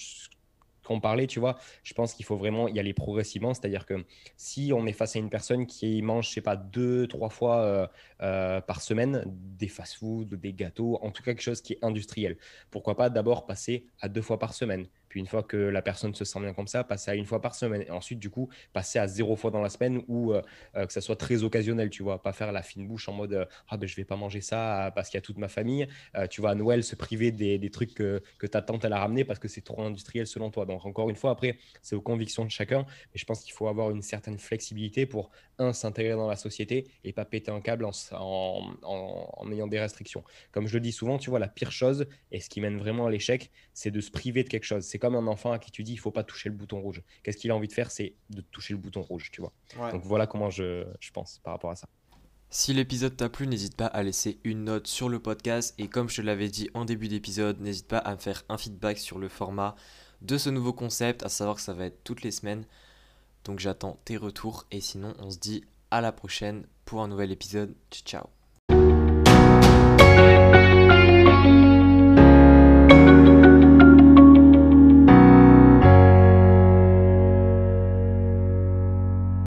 qu'on 0.84 1.00
parlait, 1.00 1.26
tu 1.26 1.40
vois, 1.40 1.58
je 1.82 1.94
pense 1.94 2.12
qu'il 2.12 2.26
faut 2.26 2.36
vraiment 2.36 2.68
y 2.68 2.78
aller 2.78 2.92
progressivement. 2.92 3.54
C'est-à-dire 3.54 3.86
que 3.86 4.04
si 4.36 4.70
on 4.74 4.86
est 4.86 4.92
face 4.92 5.16
à 5.16 5.18
une 5.18 5.30
personne 5.30 5.66
qui 5.66 6.02
mange, 6.02 6.28
je 6.28 6.34
sais 6.34 6.40
pas, 6.42 6.56
deux, 6.56 7.06
trois 7.06 7.30
fois 7.30 7.90
par 8.18 8.80
semaine 8.82 9.24
des 9.26 9.68
fast-foods, 9.68 10.36
des 10.36 10.52
gâteaux, 10.52 10.98
en 11.02 11.10
tout 11.10 11.22
cas 11.22 11.32
quelque 11.32 11.42
chose 11.42 11.62
qui 11.62 11.72
est 11.74 11.78
industriel, 11.82 12.36
pourquoi 12.70 12.96
pas 12.96 13.08
d'abord 13.08 13.46
passer 13.46 13.86
à 14.00 14.08
deux 14.08 14.22
fois 14.22 14.38
par 14.38 14.52
semaine? 14.52 14.86
Puis 15.14 15.20
une 15.20 15.28
fois 15.28 15.44
que 15.44 15.56
la 15.56 15.80
personne 15.80 16.12
se 16.12 16.24
sent 16.24 16.40
bien 16.40 16.52
comme 16.54 16.66
ça, 16.66 16.82
passer 16.82 17.08
à 17.08 17.14
une 17.14 17.24
fois 17.24 17.40
par 17.40 17.54
semaine. 17.54 17.82
Et 17.82 17.90
ensuite, 17.92 18.18
du 18.18 18.30
coup, 18.30 18.48
passer 18.72 18.98
à 18.98 19.06
zéro 19.06 19.36
fois 19.36 19.52
dans 19.52 19.62
la 19.62 19.68
semaine 19.68 20.02
ou 20.08 20.32
euh, 20.32 20.42
euh, 20.74 20.86
que 20.86 20.92
ça 20.92 21.00
soit 21.00 21.14
très 21.14 21.44
occasionnel, 21.44 21.88
tu 21.88 22.02
vois. 22.02 22.20
Pas 22.20 22.32
faire 22.32 22.50
la 22.50 22.62
fine 22.62 22.88
bouche 22.88 23.08
en 23.08 23.12
mode 23.12 23.32
euh, 23.32 23.44
Ah 23.68 23.76
ben 23.76 23.86
je 23.86 23.94
vais 23.94 24.04
pas 24.04 24.16
manger 24.16 24.40
ça 24.40 24.90
parce 24.96 25.10
qu'il 25.10 25.16
y 25.16 25.18
a 25.18 25.20
toute 25.20 25.38
ma 25.38 25.46
famille. 25.46 25.86
tu 26.30 26.40
vois, 26.40 26.50
à 26.50 26.54
Noël, 26.56 26.82
se 26.82 26.96
priver 26.96 27.30
des, 27.30 27.58
des 27.58 27.70
trucs 27.70 27.94
que, 27.94 28.24
que, 28.38 28.48
ta 28.48 28.60
tante 28.60 28.84
elle 28.84 28.92
a 28.92 28.98
ramené 28.98 29.24
parce 29.24 29.38
que 29.38 29.46
c'est 29.46 29.60
trop 29.60 29.82
industriel 29.82 30.26
selon 30.26 30.50
toi. 30.50 30.66
Donc, 30.66 30.84
encore 30.84 31.08
une 31.08 31.14
fois, 31.14 31.30
après, 31.30 31.58
c'est 31.80 31.94
aux 31.94 32.02
convictions 32.02 32.44
de 32.44 32.50
chacun. 32.50 32.84
Mais 33.12 33.20
je 33.20 33.24
pense 33.24 33.44
qu'il 33.44 33.52
faut 33.52 33.68
avoir 33.68 33.92
une 33.92 34.02
certaine 34.02 34.38
flexibilité 34.38 35.06
pour, 35.06 35.30
un, 35.58 35.72
s'intégrer 35.72 36.14
dans 36.14 36.26
la 36.26 36.34
société 36.34 36.88
et 37.04 37.12
pas 37.12 37.24
péter 37.24 37.52
un 37.52 37.60
câble 37.60 37.84
en, 37.84 37.92
en, 38.10 38.74
en 38.82 39.52
ayant 39.52 39.68
des 39.68 39.78
restrictions. 39.78 40.24
Comme 40.50 40.66
je 40.66 40.74
le 40.74 40.80
dis 40.80 40.90
souvent, 40.90 41.18
tu 41.18 41.30
vois, 41.30 41.38
la 41.38 41.46
pire 41.46 41.70
chose 41.70 42.06
et 42.32 42.40
ce 42.40 42.50
qui 42.50 42.60
mène 42.60 42.78
vraiment 42.78 43.06
à 43.06 43.10
l'échec, 43.12 43.52
c'est 43.74 43.92
de 43.92 44.00
se 44.00 44.10
priver 44.10 44.42
de 44.42 44.48
quelque 44.48 44.64
chose. 44.64 44.84
Comme 45.04 45.16
un 45.16 45.26
enfant 45.26 45.52
à 45.52 45.58
qui 45.58 45.70
tu 45.70 45.82
dis 45.82 45.92
il 45.92 45.98
faut 45.98 46.10
pas 46.10 46.24
toucher 46.24 46.48
le 46.48 46.54
bouton 46.54 46.80
rouge. 46.80 47.02
Qu'est-ce 47.22 47.36
qu'il 47.36 47.50
a 47.50 47.54
envie 47.54 47.68
de 47.68 47.72
faire 47.74 47.90
C'est 47.90 48.14
de 48.30 48.40
toucher 48.40 48.72
le 48.72 48.78
bouton 48.78 49.02
rouge, 49.02 49.30
tu 49.30 49.42
vois. 49.42 49.52
Donc 49.90 50.02
voilà 50.02 50.26
comment 50.26 50.48
je, 50.48 50.86
je 50.98 51.10
pense 51.10 51.40
par 51.44 51.52
rapport 51.52 51.70
à 51.70 51.76
ça. 51.76 51.86
Si 52.48 52.72
l'épisode 52.72 53.16
t'a 53.16 53.28
plu, 53.28 53.46
n'hésite 53.46 53.76
pas 53.76 53.86
à 53.86 54.02
laisser 54.02 54.38
une 54.44 54.64
note 54.64 54.86
sur 54.86 55.10
le 55.10 55.18
podcast 55.18 55.74
et 55.76 55.88
comme 55.88 56.08
je 56.08 56.16
te 56.16 56.22
l'avais 56.22 56.48
dit 56.48 56.70
en 56.72 56.86
début 56.86 57.08
d'épisode, 57.08 57.60
n'hésite 57.60 57.88
pas 57.88 57.98
à 57.98 58.12
me 58.12 58.18
faire 58.18 58.44
un 58.48 58.56
feedback 58.56 58.96
sur 58.96 59.18
le 59.18 59.28
format 59.28 59.74
de 60.22 60.38
ce 60.38 60.48
nouveau 60.48 60.72
concept, 60.72 61.22
à 61.22 61.28
savoir 61.28 61.56
que 61.56 61.62
ça 61.62 61.74
va 61.74 61.86
être 61.86 62.02
toutes 62.02 62.22
les 62.22 62.30
semaines. 62.30 62.64
Donc 63.44 63.58
j'attends 63.58 64.00
tes 64.06 64.16
retours 64.16 64.66
et 64.70 64.80
sinon 64.80 65.12
on 65.18 65.30
se 65.30 65.38
dit 65.38 65.64
à 65.90 66.00
la 66.00 66.12
prochaine 66.12 66.66
pour 66.86 67.02
un 67.02 67.08
nouvel 67.08 67.30
épisode. 67.30 67.74
Ciao 67.90 68.04
ciao 68.04 68.33